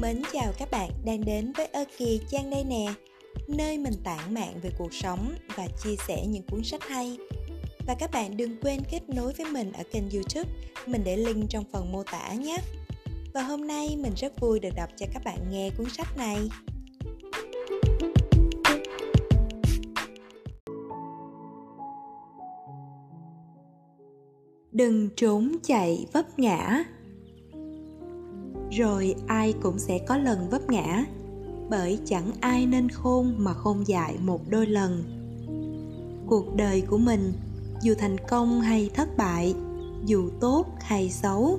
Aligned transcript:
Mến 0.00 0.22
chào 0.32 0.52
các 0.58 0.70
bạn 0.70 0.90
đang 1.04 1.24
đến 1.24 1.52
với 1.56 1.66
Ơ 1.66 1.84
Kỳ 1.96 2.20
Trang 2.30 2.50
đây 2.50 2.64
nè, 2.64 2.86
Nơi 3.48 3.78
mình 3.78 3.94
tản 4.04 4.34
mạn 4.34 4.60
về 4.62 4.70
cuộc 4.78 4.94
sống 4.94 5.34
và 5.56 5.66
chia 5.84 5.96
sẻ 6.08 6.26
những 6.26 6.42
cuốn 6.42 6.64
sách 6.64 6.82
hay. 6.88 7.18
Và 7.86 7.94
các 7.98 8.10
bạn 8.12 8.36
đừng 8.36 8.56
quên 8.60 8.80
kết 8.90 9.08
nối 9.08 9.32
với 9.32 9.46
mình 9.52 9.72
ở 9.72 9.82
kênh 9.92 10.10
youtube, 10.10 10.50
Mình 10.86 11.02
để 11.04 11.16
link 11.16 11.50
trong 11.50 11.64
phần 11.72 11.92
mô 11.92 12.02
tả 12.02 12.32
nhé. 12.32 12.58
Và 13.34 13.42
hôm 13.42 13.66
nay 13.66 13.96
mình 13.96 14.12
rất 14.16 14.40
vui 14.40 14.60
được 14.60 14.70
đọc 14.76 14.88
cho 14.96 15.06
các 15.12 15.22
bạn 15.24 15.38
nghe 15.50 15.70
cuốn 15.78 15.86
sách 15.90 16.16
này. 16.16 16.48
Đừng 24.72 25.08
trốn 25.16 25.56
chạy 25.62 26.06
vấp 26.12 26.38
ngã 26.38 26.84
rồi 28.78 29.14
ai 29.26 29.54
cũng 29.62 29.78
sẽ 29.78 29.98
có 29.98 30.16
lần 30.16 30.50
vấp 30.50 30.70
ngã. 30.70 31.04
Bởi 31.70 31.98
chẳng 32.04 32.32
ai 32.40 32.66
nên 32.66 32.88
khôn 32.88 33.34
mà 33.38 33.54
khôn 33.54 33.86
dại 33.86 34.16
một 34.20 34.40
đôi 34.50 34.66
lần. 34.66 35.04
Cuộc 36.26 36.56
đời 36.56 36.80
của 36.80 36.98
mình, 36.98 37.32
dù 37.82 37.94
thành 37.98 38.16
công 38.28 38.60
hay 38.60 38.90
thất 38.94 39.16
bại, 39.16 39.54
dù 40.04 40.30
tốt 40.40 40.66
hay 40.80 41.10
xấu, 41.10 41.58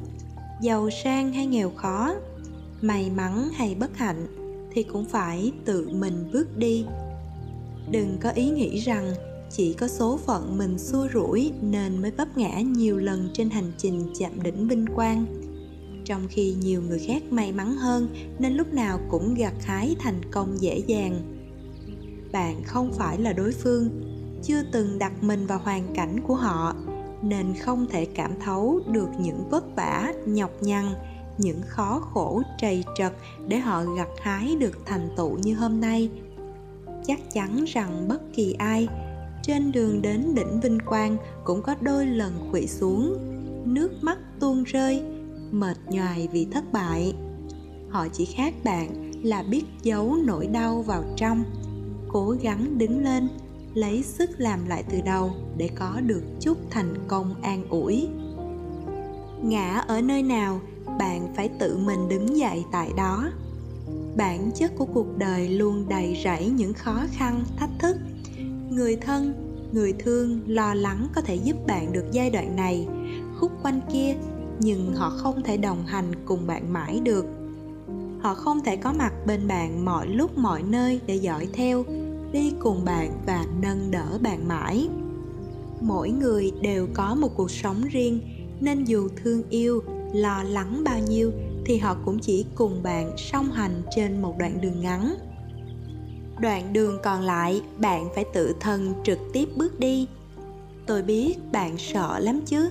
giàu 0.62 0.90
sang 1.04 1.34
hay 1.34 1.46
nghèo 1.46 1.72
khó, 1.76 2.14
may 2.82 3.10
mắn 3.10 3.50
hay 3.54 3.76
bất 3.76 3.98
hạnh 3.98 4.28
thì 4.72 4.84
cũng 4.84 5.06
phải 5.06 5.52
tự 5.66 5.90
mình 5.90 6.30
bước 6.34 6.58
đi. 6.58 6.86
Đừng 7.92 8.18
có 8.22 8.30
ý 8.30 8.50
nghĩ 8.50 8.80
rằng 8.80 9.14
chỉ 9.52 9.74
có 9.74 9.88
số 9.88 10.20
phận 10.26 10.58
mình 10.58 10.80
xua 10.80 11.08
rủi 11.14 11.52
nên 11.62 12.02
mới 12.02 12.12
vấp 12.12 12.38
ngã 12.38 12.62
nhiều 12.62 12.98
lần 12.98 13.30
trên 13.34 13.50
hành 13.50 13.72
trình 13.78 14.14
chạm 14.20 14.44
đỉnh 14.44 14.68
vinh 14.68 14.86
quang 14.96 15.26
trong 16.10 16.28
khi 16.30 16.56
nhiều 16.62 16.82
người 16.82 17.00
khác 17.00 17.24
may 17.32 17.52
mắn 17.52 17.76
hơn, 17.76 18.10
nên 18.40 18.54
lúc 18.54 18.74
nào 18.74 19.00
cũng 19.10 19.34
gặt 19.34 19.54
hái 19.66 19.96
thành 20.00 20.22
công 20.32 20.62
dễ 20.62 20.82
dàng. 20.88 21.22
Bạn 22.32 22.64
không 22.64 22.94
phải 22.94 23.18
là 23.18 23.34
đối 23.34 23.52
phương, 23.52 23.90
chưa 24.44 24.64
từng 24.72 25.00
đặt 25.00 25.24
mình 25.24 25.48
vào 25.48 25.60
hoàn 25.60 25.94
cảnh 25.96 26.20
của 26.28 26.36
họ, 26.36 26.76
nên 27.22 27.54
không 27.54 27.88
thể 27.90 28.06
cảm 28.06 28.32
thấu 28.40 28.80
được 28.88 29.10
những 29.20 29.50
vất 29.50 29.76
vả, 29.76 30.14
nhọc 30.26 30.52
nhằn, 30.62 30.86
những 31.38 31.62
khó 31.68 32.00
khổ 32.14 32.42
trầy 32.58 32.84
trật 32.98 33.14
để 33.48 33.58
họ 33.58 33.84
gặt 33.84 34.10
hái 34.22 34.56
được 34.56 34.78
thành 34.86 35.10
tựu 35.18 35.38
như 35.38 35.56
hôm 35.56 35.82
nay. 35.82 36.10
Chắc 37.08 37.20
chắn 37.34 37.64
rằng 37.68 38.08
bất 38.08 38.22
kỳ 38.34 38.54
ai 38.54 38.88
trên 39.44 39.72
đường 39.72 40.02
đến 40.02 40.36
đỉnh 40.36 40.60
vinh 40.60 40.80
quang 40.86 41.18
cũng 41.44 41.62
có 41.62 41.76
đôi 41.82 42.06
lần 42.06 42.34
khuỵu 42.52 42.68
xuống, 42.68 43.18
nước 43.66 44.04
mắt 44.04 44.18
tuôn 44.40 44.64
rơi 44.64 45.04
mệt 45.52 45.78
nhoài 45.90 46.28
vì 46.32 46.48
thất 46.52 46.74
bại. 46.74 47.14
Họ 47.90 48.08
chỉ 48.14 48.26
khác 48.26 48.54
bạn 48.64 49.12
là 49.24 49.44
biết 49.44 49.64
giấu 49.84 50.16
nỗi 50.26 50.48
đau 50.48 50.82
vào 50.82 51.04
trong, 51.16 51.44
cố 52.08 52.36
gắng 52.42 52.78
đứng 52.78 53.04
lên, 53.04 53.30
lấy 53.74 54.04
sức 54.04 54.30
làm 54.38 54.68
lại 54.68 54.84
từ 54.92 54.98
đầu 55.06 55.32
để 55.58 55.70
có 55.76 56.02
được 56.06 56.24
chút 56.40 56.58
thành 56.70 56.94
công 57.08 57.42
an 57.42 57.66
ủi. 57.70 58.08
Ngã 59.44 59.84
ở 59.88 60.02
nơi 60.02 60.24
nào, 60.24 60.60
bạn 61.00 61.34
phải 61.36 61.50
tự 61.50 61.78
mình 61.78 62.10
đứng 62.10 62.38
dậy 62.38 62.64
tại 62.72 62.92
đó. 62.98 63.32
Bản 64.18 64.52
chất 64.56 64.72
của 64.78 64.86
cuộc 64.86 65.18
đời 65.18 65.50
luôn 65.50 65.86
đầy 65.90 66.22
rẫy 66.24 66.50
những 66.50 66.74
khó 66.74 67.02
khăn, 67.12 67.44
thách 67.58 67.70
thức. 67.80 67.98
Người 68.70 68.96
thân, 68.96 69.34
người 69.72 69.94
thương 69.94 70.40
lo 70.48 70.74
lắng 70.74 71.08
có 71.16 71.22
thể 71.22 71.36
giúp 71.36 71.58
bạn 71.68 71.92
được 71.92 72.06
giai 72.12 72.30
đoạn 72.30 72.56
này, 72.56 72.88
khúc 73.40 73.52
quanh 73.64 73.82
kia 73.94 74.16
nhưng 74.60 74.94
họ 74.96 75.10
không 75.10 75.44
thể 75.44 75.58
đồng 75.58 75.86
hành 75.86 76.12
cùng 76.26 76.48
bạn 76.48 76.74
mãi 76.74 77.02
được. 77.04 77.26
Họ 78.22 78.36
không 78.36 78.64
thể 78.64 78.76
có 78.76 78.94
mặt 78.94 79.14
bên 79.28 79.48
bạn 79.48 79.86
mọi 79.86 80.08
lúc 80.08 80.38
mọi 80.38 80.64
nơi 80.64 81.00
để 81.06 81.16
dõi 81.16 81.48
theo, 81.54 81.86
đi 82.32 82.54
cùng 82.60 82.86
bạn 82.86 83.12
và 83.26 83.46
nâng 83.62 83.92
đỡ 83.92 84.20
bạn 84.22 84.48
mãi. 84.48 84.90
Mỗi 85.82 86.10
người 86.10 86.52
đều 86.62 86.88
có 86.94 87.16
một 87.16 87.30
cuộc 87.36 87.52
sống 87.52 87.82
riêng, 87.90 88.22
nên 88.60 88.86
dù 88.86 89.08
thương 89.24 89.44
yêu, 89.50 89.84
lo 90.14 90.44
lắng 90.44 90.82
bao 90.86 91.00
nhiêu 91.00 91.32
thì 91.66 91.78
họ 91.78 91.98
cũng 92.06 92.20
chỉ 92.20 92.46
cùng 92.56 92.84
bạn 92.84 93.12
song 93.18 93.52
hành 93.52 93.82
trên 93.96 94.22
một 94.22 94.36
đoạn 94.40 94.62
đường 94.62 94.82
ngắn. 94.82 95.16
Đoạn 96.42 96.74
đường 96.74 96.98
còn 97.04 97.22
lại, 97.22 97.62
bạn 97.78 98.10
phải 98.16 98.26
tự 98.34 98.56
thân 98.60 98.94
trực 99.04 99.20
tiếp 99.34 99.46
bước 99.56 99.80
đi. 99.80 100.08
Tôi 100.86 101.02
biết 101.02 101.36
bạn 101.52 101.78
sợ 101.78 102.20
lắm 102.20 102.42
chứ 102.46 102.70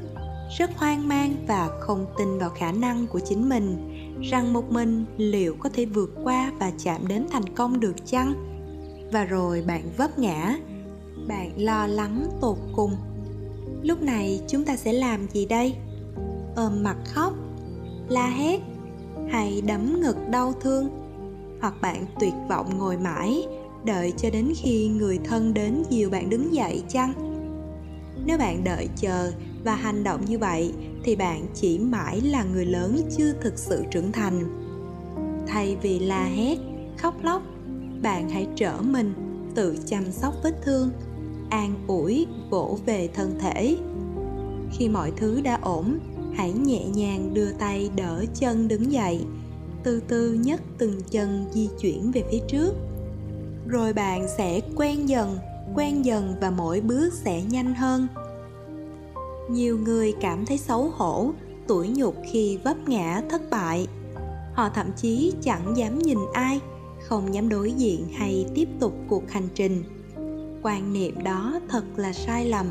rất 0.50 0.70
hoang 0.76 1.08
mang 1.08 1.34
và 1.46 1.70
không 1.80 2.06
tin 2.18 2.38
vào 2.38 2.50
khả 2.50 2.72
năng 2.72 3.06
của 3.06 3.20
chính 3.20 3.48
mình, 3.48 3.76
rằng 4.22 4.52
một 4.52 4.72
mình 4.72 5.04
liệu 5.16 5.56
có 5.58 5.68
thể 5.72 5.84
vượt 5.84 6.10
qua 6.24 6.52
và 6.58 6.72
chạm 6.84 7.08
đến 7.08 7.26
thành 7.30 7.54
công 7.54 7.80
được 7.80 7.94
chăng? 8.06 8.32
Và 9.12 9.24
rồi 9.24 9.62
bạn 9.66 9.82
vấp 9.96 10.18
ngã, 10.18 10.58
bạn 11.28 11.50
lo 11.56 11.86
lắng 11.86 12.26
tột 12.40 12.56
cùng. 12.76 12.96
Lúc 13.82 14.02
này 14.02 14.40
chúng 14.48 14.64
ta 14.64 14.76
sẽ 14.76 14.92
làm 14.92 15.28
gì 15.28 15.46
đây? 15.46 15.74
Ôm 16.56 16.82
mặt 16.82 16.96
khóc, 17.04 17.34
la 18.08 18.26
hét, 18.28 18.60
hay 19.30 19.62
đấm 19.66 20.00
ngực 20.00 20.16
đau 20.30 20.52
thương? 20.60 20.88
Hoặc 21.60 21.74
bạn 21.80 22.04
tuyệt 22.20 22.34
vọng 22.48 22.78
ngồi 22.78 22.96
mãi, 22.96 23.46
đợi 23.84 24.12
cho 24.16 24.30
đến 24.30 24.52
khi 24.56 24.88
người 24.88 25.18
thân 25.24 25.54
đến 25.54 25.82
dìu 25.90 26.10
bạn 26.10 26.30
đứng 26.30 26.54
dậy 26.54 26.82
chăng? 26.88 27.12
Nếu 28.24 28.38
bạn 28.38 28.64
đợi 28.64 28.88
chờ 28.96 29.32
và 29.64 29.74
hành 29.74 30.04
động 30.04 30.24
như 30.24 30.38
vậy 30.38 30.72
thì 31.04 31.16
bạn 31.16 31.46
chỉ 31.54 31.78
mãi 31.78 32.20
là 32.20 32.44
người 32.44 32.66
lớn 32.66 33.00
chưa 33.18 33.32
thực 33.40 33.58
sự 33.58 33.84
trưởng 33.90 34.12
thành. 34.12 34.44
Thay 35.46 35.76
vì 35.82 35.98
la 35.98 36.24
hét, 36.24 36.58
khóc 36.98 37.14
lóc, 37.22 37.42
bạn 38.02 38.28
hãy 38.30 38.46
trở 38.56 38.80
mình, 38.82 39.12
tự 39.54 39.76
chăm 39.86 40.12
sóc 40.12 40.34
vết 40.42 40.62
thương, 40.62 40.90
an 41.50 41.74
ủi, 41.86 42.26
vỗ 42.50 42.78
về 42.86 43.08
thân 43.14 43.38
thể. 43.40 43.76
Khi 44.72 44.88
mọi 44.88 45.12
thứ 45.16 45.40
đã 45.40 45.58
ổn, 45.62 45.98
hãy 46.34 46.52
nhẹ 46.52 46.84
nhàng 46.84 47.34
đưa 47.34 47.50
tay 47.52 47.90
đỡ 47.96 48.24
chân 48.34 48.68
đứng 48.68 48.92
dậy, 48.92 49.24
từ 49.84 50.02
từ 50.08 50.32
nhấc 50.32 50.60
từng 50.78 51.02
chân 51.10 51.46
di 51.52 51.68
chuyển 51.80 52.10
về 52.12 52.24
phía 52.30 52.40
trước. 52.48 52.74
Rồi 53.66 53.92
bạn 53.92 54.26
sẽ 54.36 54.60
quen 54.76 55.08
dần 55.08 55.38
quen 55.74 56.04
dần 56.04 56.34
và 56.40 56.50
mỗi 56.50 56.80
bước 56.80 57.12
sẽ 57.12 57.42
nhanh 57.42 57.74
hơn 57.74 58.08
nhiều 59.50 59.78
người 59.78 60.14
cảm 60.20 60.46
thấy 60.46 60.58
xấu 60.58 60.90
hổ, 60.96 61.32
tủi 61.66 61.88
nhục 61.88 62.16
khi 62.32 62.58
vấp 62.64 62.88
ngã, 62.88 63.22
thất 63.30 63.50
bại. 63.50 63.86
Họ 64.54 64.68
thậm 64.68 64.86
chí 64.96 65.32
chẳng 65.42 65.76
dám 65.76 65.98
nhìn 65.98 66.18
ai, 66.32 66.60
không 67.00 67.34
dám 67.34 67.48
đối 67.48 67.72
diện 67.72 68.08
hay 68.14 68.46
tiếp 68.54 68.68
tục 68.80 68.94
cuộc 69.08 69.30
hành 69.30 69.48
trình. 69.54 69.82
Quan 70.62 70.92
niệm 70.92 71.24
đó 71.24 71.60
thật 71.68 71.84
là 71.96 72.12
sai 72.12 72.46
lầm. 72.46 72.66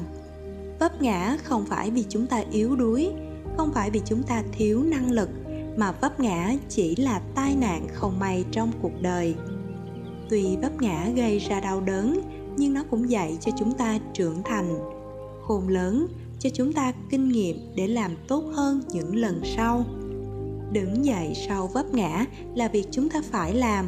Vấp 0.80 1.02
ngã 1.02 1.38
không 1.44 1.66
phải 1.66 1.92
vì 1.92 2.06
chúng 2.10 2.28
ta 2.28 2.44
yếu 2.52 2.76
đuối, 2.76 3.12
không 3.58 3.72
phải 3.74 3.92
vì 3.92 4.02
chúng 4.06 4.24
ta 4.24 4.44
thiếu 4.52 4.84
năng 4.84 5.12
lực, 5.12 5.30
mà 5.78 5.92
vấp 5.92 6.20
ngã 6.20 6.54
chỉ 6.70 6.96
là 6.96 7.22
tai 7.36 7.56
nạn 7.56 7.88
không 7.94 8.20
may 8.20 8.46
trong 8.52 8.72
cuộc 8.82 9.02
đời. 9.02 9.36
Tuy 10.30 10.58
vấp 10.62 10.82
ngã 10.82 11.10
gây 11.16 11.40
ra 11.40 11.60
đau 11.60 11.82
đớn, 11.82 12.22
nhưng 12.58 12.74
nó 12.74 12.84
cũng 12.90 13.10
dạy 13.10 13.38
cho 13.42 13.52
chúng 13.60 13.72
ta 13.72 14.00
trưởng 14.14 14.44
thành. 14.44 14.80
Khôn 15.48 15.68
lớn 15.68 16.08
cho 16.40 16.50
chúng 16.54 16.74
ta 16.74 16.94
kinh 17.10 17.30
nghiệm 17.30 17.58
để 17.76 17.88
làm 17.88 18.12
tốt 18.28 18.44
hơn 18.56 18.82
những 18.94 19.16
lần 19.16 19.42
sau. 19.56 19.86
Đứng 20.72 21.06
dậy 21.06 21.34
sau 21.48 21.68
vấp 21.68 21.94
ngã 21.94 22.26
là 22.56 22.68
việc 22.68 22.88
chúng 22.92 23.10
ta 23.10 23.22
phải 23.32 23.56
làm. 23.56 23.86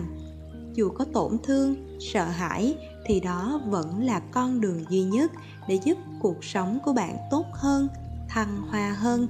Dù 0.74 0.90
có 0.90 1.06
tổn 1.06 1.38
thương, 1.44 1.76
sợ 2.00 2.26
hãi 2.26 2.76
thì 3.06 3.20
đó 3.20 3.62
vẫn 3.68 4.04
là 4.04 4.20
con 4.20 4.62
đường 4.62 4.84
duy 4.90 5.04
nhất 5.04 5.32
để 5.68 5.80
giúp 5.84 5.98
cuộc 6.22 6.44
sống 6.44 6.80
của 6.86 6.94
bạn 6.94 7.18
tốt 7.32 7.46
hơn, 7.54 7.88
thăng 8.30 8.62
hoa 8.68 8.92
hơn. 8.92 9.28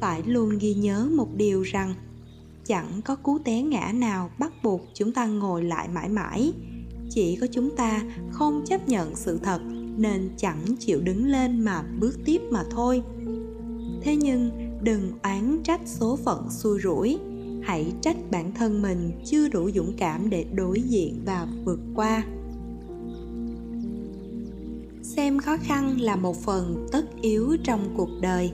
Phải 0.00 0.22
luôn 0.22 0.58
ghi 0.58 0.74
nhớ 0.74 1.08
một 1.14 1.28
điều 1.36 1.62
rằng, 1.62 1.94
chẳng 2.66 3.02
có 3.04 3.16
cú 3.16 3.38
té 3.38 3.62
ngã 3.62 3.92
nào 3.94 4.30
bắt 4.38 4.52
buộc 4.62 4.80
chúng 4.94 5.12
ta 5.12 5.26
ngồi 5.26 5.64
lại 5.64 5.88
mãi 5.88 6.08
mãi. 6.08 6.52
Chỉ 7.10 7.36
có 7.36 7.46
chúng 7.52 7.76
ta 7.76 8.02
không 8.30 8.64
chấp 8.66 8.88
nhận 8.88 9.16
sự 9.16 9.38
thật 9.42 9.60
nên 9.98 10.30
chẳng 10.36 10.64
chịu 10.78 11.00
đứng 11.00 11.26
lên 11.26 11.60
mà 11.60 11.82
bước 12.00 12.18
tiếp 12.24 12.40
mà 12.50 12.64
thôi. 12.70 13.02
Thế 14.02 14.16
nhưng, 14.16 14.50
đừng 14.82 15.12
oán 15.22 15.58
trách 15.64 15.80
số 15.84 16.16
phận 16.16 16.50
xui 16.50 16.80
rủi. 16.80 17.18
Hãy 17.62 17.92
trách 18.00 18.16
bản 18.30 18.52
thân 18.54 18.82
mình 18.82 19.12
chưa 19.24 19.48
đủ 19.48 19.70
dũng 19.74 19.92
cảm 19.96 20.30
để 20.30 20.44
đối 20.54 20.80
diện 20.80 21.22
và 21.24 21.46
vượt 21.64 21.80
qua. 21.94 22.24
Xem 25.02 25.38
khó 25.38 25.56
khăn 25.56 26.00
là 26.00 26.16
một 26.16 26.36
phần 26.36 26.86
tất 26.92 27.04
yếu 27.22 27.56
trong 27.64 27.94
cuộc 27.96 28.10
đời. 28.20 28.50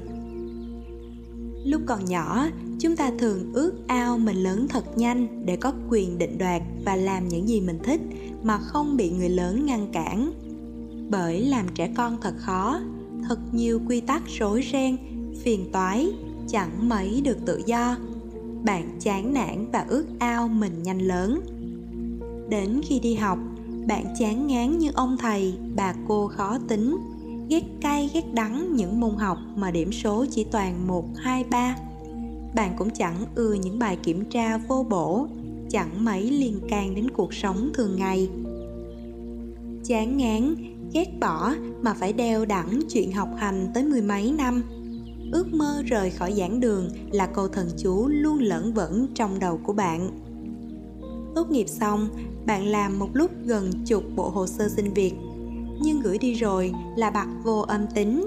Lúc 1.65 1.83
còn 1.87 2.05
nhỏ, 2.05 2.47
chúng 2.79 2.97
ta 2.97 3.11
thường 3.19 3.53
ước 3.53 3.73
ao 3.87 4.19
mình 4.19 4.37
lớn 4.37 4.67
thật 4.69 4.99
nhanh 4.99 5.47
để 5.47 5.57
có 5.57 5.73
quyền 5.91 6.19
định 6.19 6.39
đoạt 6.39 6.63
và 6.85 6.97
làm 6.97 7.29
những 7.29 7.49
gì 7.49 7.61
mình 7.61 7.79
thích 7.85 8.01
mà 8.43 8.59
không 8.59 8.97
bị 8.97 9.11
người 9.11 9.29
lớn 9.29 9.67
ngăn 9.67 9.93
cản 9.93 10.33
bởi 11.11 11.41
làm 11.41 11.67
trẻ 11.75 11.91
con 11.97 12.19
thật 12.21 12.35
khó 12.39 12.81
thật 13.29 13.39
nhiều 13.53 13.81
quy 13.89 14.01
tắc 14.01 14.23
rối 14.39 14.63
ren 14.73 14.97
phiền 15.43 15.73
toái 15.73 16.09
chẳng 16.49 16.89
mấy 16.89 17.21
được 17.25 17.39
tự 17.47 17.63
do 17.67 17.97
bạn 18.65 18.99
chán 19.01 19.35
nản 19.35 19.71
và 19.73 19.85
ước 19.89 20.07
ao 20.19 20.49
mình 20.49 20.83
nhanh 20.83 20.99
lớn 20.99 21.41
đến 22.51 22.81
khi 22.85 23.01
đi 23.01 23.15
học 23.15 23.39
bạn 23.87 24.05
chán 24.19 24.47
ngán 24.47 24.79
như 24.79 24.91
ông 24.95 25.17
thầy 25.21 25.55
bà 25.77 25.95
cô 26.09 26.29
khó 26.29 26.59
tính 26.69 26.97
ghét 27.49 27.63
cay 27.81 28.11
ghét 28.15 28.35
đắng 28.35 28.77
những 28.77 29.01
môn 29.01 29.15
học 29.15 29.39
mà 29.57 29.71
điểm 29.71 29.93
số 29.93 30.27
chỉ 30.31 30.45
toàn 30.45 30.87
1, 30.87 31.05
2, 31.17 31.45
3. 31.51 31.77
Bạn 32.55 32.75
cũng 32.79 32.91
chẳng 32.91 33.17
ưa 33.35 33.53
những 33.53 33.79
bài 33.79 33.99
kiểm 34.03 34.25
tra 34.31 34.59
vô 34.59 34.87
bổ, 34.91 35.27
chẳng 35.71 36.05
mấy 36.05 36.31
liên 36.31 36.61
can 36.69 36.95
đến 36.95 37.11
cuộc 37.11 37.35
sống 37.35 37.71
thường 37.75 37.97
ngày. 37.97 38.29
Chán 39.85 40.17
ngán, 40.17 40.55
ghét 40.95 41.09
bỏ 41.21 41.55
mà 41.83 41.95
phải 41.95 42.13
đeo 42.13 42.45
đẳng 42.45 42.81
chuyện 42.89 43.13
học 43.13 43.29
hành 43.37 43.71
tới 43.75 43.85
mười 43.85 44.03
mấy 44.03 44.33
năm. 44.33 44.63
Ước 45.33 45.55
mơ 45.55 45.83
rời 45.87 46.11
khỏi 46.11 46.33
giảng 46.33 46.61
đường 46.61 46.89
là 47.11 47.27
câu 47.27 47.49
thần 47.49 47.69
chú 47.77 48.07
luôn 48.09 48.39
lẫn 48.39 48.73
vẫn 48.75 49.07
trong 49.15 49.39
đầu 49.39 49.61
của 49.63 49.73
bạn. 49.73 50.11
Tốt 51.35 51.51
nghiệp 51.51 51.69
xong, 51.69 52.09
bạn 52.47 52.67
làm 52.67 52.99
một 52.99 53.09
lúc 53.13 53.31
gần 53.45 53.71
chục 53.87 54.05
bộ 54.17 54.29
hồ 54.29 54.47
sơ 54.47 54.69
xin 54.69 54.93
việc 54.93 55.15
nhưng 55.81 56.01
gửi 56.01 56.19
đi 56.19 56.35
rồi 56.35 56.73
là 56.97 57.11
bạc 57.11 57.29
vô 57.45 57.61
âm 57.61 57.87
tính 57.87 58.27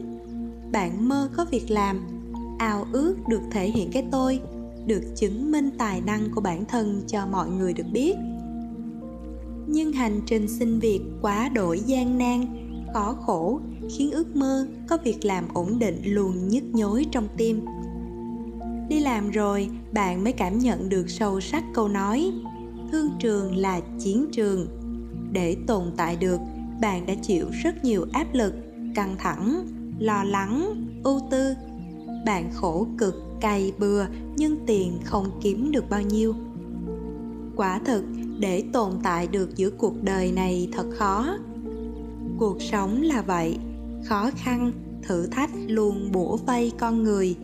bạn 0.71 1.09
mơ 1.09 1.29
có 1.37 1.45
việc 1.51 1.71
làm 1.71 2.07
ao 2.59 2.87
ước 2.91 3.15
được 3.29 3.41
thể 3.51 3.69
hiện 3.69 3.91
cái 3.91 4.03
tôi 4.11 4.39
được 4.85 5.01
chứng 5.15 5.51
minh 5.51 5.69
tài 5.77 6.01
năng 6.01 6.29
của 6.35 6.41
bản 6.41 6.65
thân 6.65 7.01
cho 7.07 7.25
mọi 7.25 7.49
người 7.49 7.73
được 7.73 7.87
biết 7.93 8.15
nhưng 9.67 9.91
hành 9.91 10.21
trình 10.25 10.47
xin 10.47 10.79
việc 10.79 11.01
quá 11.21 11.49
đổi 11.49 11.79
gian 11.79 12.17
nan, 12.17 12.45
khó 12.93 13.15
khổ, 13.25 13.59
khiến 13.89 14.11
ước 14.11 14.35
mơ 14.35 14.67
có 14.87 14.97
việc 15.03 15.25
làm 15.25 15.47
ổn 15.53 15.79
định 15.79 16.01
luôn 16.03 16.47
nhức 16.47 16.63
nhối 16.63 17.05
trong 17.11 17.27
tim. 17.37 17.65
Đi 18.89 18.99
làm 18.99 19.29
rồi, 19.29 19.69
bạn 19.93 20.23
mới 20.23 20.33
cảm 20.33 20.59
nhận 20.59 20.89
được 20.89 21.09
sâu 21.09 21.39
sắc 21.39 21.63
câu 21.73 21.87
nói, 21.87 22.31
thương 22.91 23.09
trường 23.19 23.55
là 23.55 23.81
chiến 23.99 24.25
trường. 24.31 24.67
Để 25.31 25.57
tồn 25.67 25.83
tại 25.97 26.15
được, 26.15 26.39
bạn 26.81 27.05
đã 27.05 27.13
chịu 27.15 27.45
rất 27.63 27.83
nhiều 27.83 28.05
áp 28.13 28.27
lực, 28.33 28.53
căng 28.95 29.15
thẳng, 29.17 29.67
lo 29.99 30.23
lắng, 30.23 30.85
ưu 31.03 31.19
tư. 31.31 31.53
Bạn 32.25 32.49
khổ 32.53 32.87
cực, 32.97 33.15
cày 33.41 33.73
bừa, 33.77 34.05
nhưng 34.37 34.57
tiền 34.65 34.99
không 35.03 35.39
kiếm 35.41 35.71
được 35.71 35.89
bao 35.89 36.01
nhiêu. 36.01 36.33
Quả 37.55 37.79
thực 37.85 38.03
để 38.39 38.63
tồn 38.73 38.91
tại 39.03 39.27
được 39.27 39.55
giữa 39.55 39.69
cuộc 39.69 40.03
đời 40.03 40.31
này 40.31 40.69
thật 40.71 40.85
khó. 40.91 41.37
Cuộc 42.37 42.61
sống 42.61 43.01
là 43.01 43.21
vậy, 43.21 43.57
khó 44.05 44.29
khăn, 44.35 44.71
thử 45.03 45.27
thách 45.27 45.49
luôn 45.67 46.11
bủa 46.11 46.37
vây 46.37 46.71
con 46.79 47.03
người. 47.03 47.35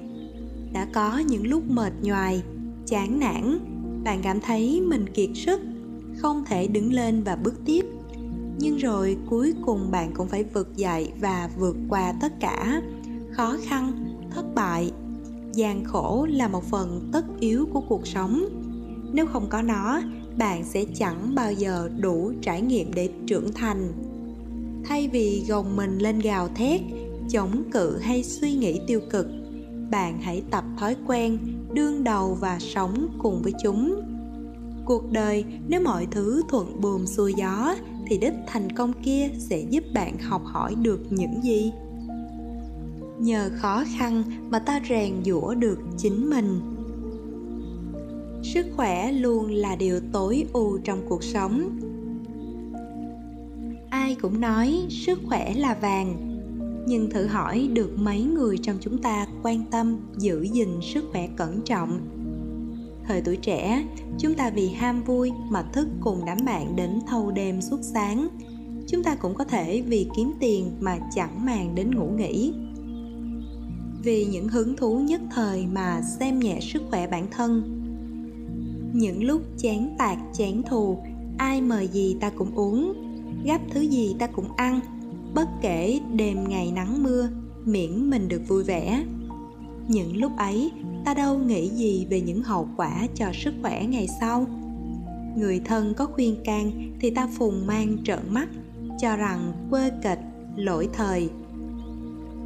Đã 0.73 0.87
có 0.93 1.17
những 1.17 1.47
lúc 1.47 1.63
mệt 1.69 1.93
nhoài, 2.01 2.43
chán 2.85 3.19
nản, 3.19 3.59
bạn 4.03 4.19
cảm 4.23 4.41
thấy 4.41 4.81
mình 4.81 5.09
kiệt 5.13 5.29
sức, 5.35 5.61
không 6.17 6.43
thể 6.45 6.67
đứng 6.67 6.93
lên 6.93 7.23
và 7.23 7.35
bước 7.35 7.53
tiếp. 7.65 7.85
Nhưng 8.59 8.77
rồi 8.77 9.17
cuối 9.29 9.53
cùng 9.65 9.91
bạn 9.91 10.11
cũng 10.13 10.27
phải 10.27 10.43
vực 10.43 10.75
dậy 10.75 11.11
và 11.21 11.49
vượt 11.57 11.75
qua 11.89 12.13
tất 12.21 12.39
cả. 12.39 12.81
Khó 13.31 13.55
khăn, 13.63 13.91
thất 14.35 14.55
bại, 14.55 14.91
gian 15.53 15.83
khổ 15.83 16.27
là 16.29 16.47
một 16.47 16.63
phần 16.63 17.09
tất 17.13 17.25
yếu 17.39 17.65
của 17.73 17.81
cuộc 17.81 18.07
sống. 18.07 18.45
Nếu 19.13 19.25
không 19.25 19.49
có 19.49 19.61
nó 19.61 20.01
bạn 20.37 20.63
sẽ 20.63 20.85
chẳng 20.95 21.35
bao 21.35 21.51
giờ 21.53 21.89
đủ 21.99 22.31
trải 22.41 22.61
nghiệm 22.61 22.93
để 22.93 23.09
trưởng 23.27 23.53
thành. 23.53 23.93
Thay 24.85 25.07
vì 25.07 25.45
gồng 25.47 25.75
mình 25.75 25.97
lên 25.97 26.19
gào 26.19 26.47
thét, 26.47 26.81
chống 27.29 27.63
cự 27.71 27.97
hay 27.97 28.23
suy 28.23 28.53
nghĩ 28.53 28.79
tiêu 28.87 28.99
cực, 29.09 29.27
bạn 29.91 30.21
hãy 30.21 30.43
tập 30.51 30.63
thói 30.77 30.95
quen 31.07 31.37
đương 31.73 32.03
đầu 32.03 32.37
và 32.39 32.59
sống 32.59 33.07
cùng 33.19 33.41
với 33.41 33.53
chúng. 33.63 34.01
Cuộc 34.85 35.11
đời, 35.11 35.45
nếu 35.67 35.81
mọi 35.81 36.07
thứ 36.11 36.41
thuận 36.49 36.81
buồm 36.81 37.05
xuôi 37.05 37.33
gió, 37.37 37.75
thì 38.07 38.17
đích 38.17 38.33
thành 38.47 38.71
công 38.75 38.93
kia 39.03 39.29
sẽ 39.39 39.59
giúp 39.69 39.83
bạn 39.93 40.17
học 40.17 40.41
hỏi 40.45 40.75
được 40.81 40.99
những 41.09 41.43
gì? 41.43 41.71
Nhờ 43.19 43.49
khó 43.55 43.83
khăn 43.97 44.23
mà 44.49 44.59
ta 44.59 44.81
rèn 44.89 45.13
giũa 45.25 45.53
được 45.53 45.79
chính 45.97 46.29
mình 46.29 46.59
sức 48.53 48.65
khỏe 48.75 49.11
luôn 49.11 49.51
là 49.51 49.75
điều 49.75 49.99
tối 50.11 50.45
ưu 50.53 50.77
trong 50.83 51.05
cuộc 51.09 51.23
sống. 51.23 51.79
Ai 53.89 54.15
cũng 54.15 54.41
nói 54.41 54.85
sức 54.89 55.19
khỏe 55.27 55.53
là 55.53 55.73
vàng, 55.81 56.39
nhưng 56.87 57.09
thử 57.09 57.25
hỏi 57.25 57.69
được 57.73 57.91
mấy 57.97 58.23
người 58.23 58.57
trong 58.57 58.77
chúng 58.81 58.97
ta 58.97 59.27
quan 59.43 59.63
tâm 59.71 59.97
giữ 60.17 60.41
gìn 60.41 60.69
sức 60.81 61.05
khỏe 61.11 61.27
cẩn 61.35 61.61
trọng? 61.61 61.99
Thời 63.07 63.21
tuổi 63.21 63.37
trẻ, 63.37 63.85
chúng 64.17 64.33
ta 64.33 64.49
vì 64.49 64.69
ham 64.69 65.03
vui 65.03 65.31
mà 65.49 65.61
thức 65.61 65.87
cùng 66.01 66.25
đám 66.25 66.37
bạn 66.45 66.75
đến 66.75 66.99
thâu 67.07 67.31
đêm 67.31 67.61
suốt 67.61 67.79
sáng. 67.81 68.27
Chúng 68.87 69.03
ta 69.03 69.15
cũng 69.15 69.35
có 69.35 69.43
thể 69.43 69.81
vì 69.81 70.07
kiếm 70.17 70.31
tiền 70.39 70.71
mà 70.79 70.99
chẳng 71.15 71.45
màng 71.45 71.75
đến 71.75 71.95
ngủ 71.95 72.07
nghỉ. 72.17 72.53
Vì 74.03 74.25
những 74.25 74.47
hứng 74.47 74.75
thú 74.75 74.99
nhất 74.99 75.21
thời 75.31 75.65
mà 75.67 76.01
xem 76.19 76.39
nhẹ 76.39 76.59
sức 76.61 76.81
khỏe 76.89 77.07
bản 77.07 77.27
thân 77.31 77.82
những 78.93 79.23
lúc 79.23 79.41
chán 79.57 79.95
tạc 79.97 80.17
chán 80.33 80.61
thù, 80.69 80.97
ai 81.37 81.61
mời 81.61 81.87
gì 81.87 82.17
ta 82.19 82.29
cũng 82.29 82.55
uống 82.55 82.93
gấp 83.45 83.59
thứ 83.71 83.81
gì 83.81 84.15
ta 84.19 84.27
cũng 84.27 84.55
ăn, 84.55 84.79
bất 85.33 85.47
kể 85.61 85.99
đêm 86.13 86.49
ngày 86.49 86.71
nắng 86.71 87.03
mưa, 87.03 87.29
miễn 87.65 88.09
mình 88.09 88.27
được 88.27 88.41
vui 88.47 88.63
vẻ. 88.63 89.03
Những 89.87 90.17
lúc 90.17 90.31
ấy, 90.37 90.71
ta 91.05 91.13
đâu 91.13 91.37
nghĩ 91.37 91.69
gì 91.69 92.07
về 92.09 92.21
những 92.21 92.43
hậu 92.43 92.67
quả 92.77 93.07
cho 93.15 93.25
sức 93.33 93.53
khỏe 93.61 93.85
ngày 93.85 94.07
sau? 94.19 94.45
Người 95.37 95.61
thân 95.65 95.93
có 95.93 96.05
khuyên 96.05 96.35
can 96.43 96.91
thì 96.99 97.09
ta 97.09 97.27
phùng 97.37 97.67
mang 97.67 97.97
trợn 98.03 98.19
mắt, 98.29 98.49
cho 99.01 99.15
rằng 99.15 99.53
quê 99.69 99.91
kịch, 100.03 100.19
lỗi 100.55 100.89
thời. 100.93 101.29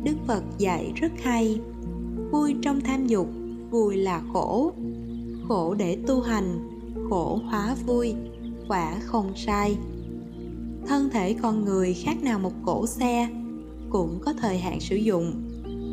Đức 0.04 0.16
phật 0.28 0.44
dạy 0.58 0.92
rất 0.96 1.12
hay, 1.24 1.60
vui 2.32 2.56
trong 2.62 2.82
tham 2.82 3.08
dục, 3.08 3.28
vui 3.72 3.96
là 3.96 4.22
khổ 4.34 4.72
khổ 5.48 5.74
để 5.74 5.98
tu 6.08 6.22
hành, 6.22 6.70
khổ 7.10 7.40
hóa 7.46 7.76
vui, 7.86 8.14
quả 8.68 9.00
không 9.00 9.32
sai. 9.36 9.78
Thân 10.88 11.10
thể 11.10 11.34
con 11.34 11.66
người 11.66 11.94
khác 11.94 12.24
nào 12.24 12.40
một 12.40 12.54
cỗ 12.66 12.88
xe 12.88 13.30
cũng 13.90 14.20
có 14.26 14.34
thời 14.34 14.58
hạn 14.58 14.80
sử 14.80 14.96
dụng, 14.96 15.34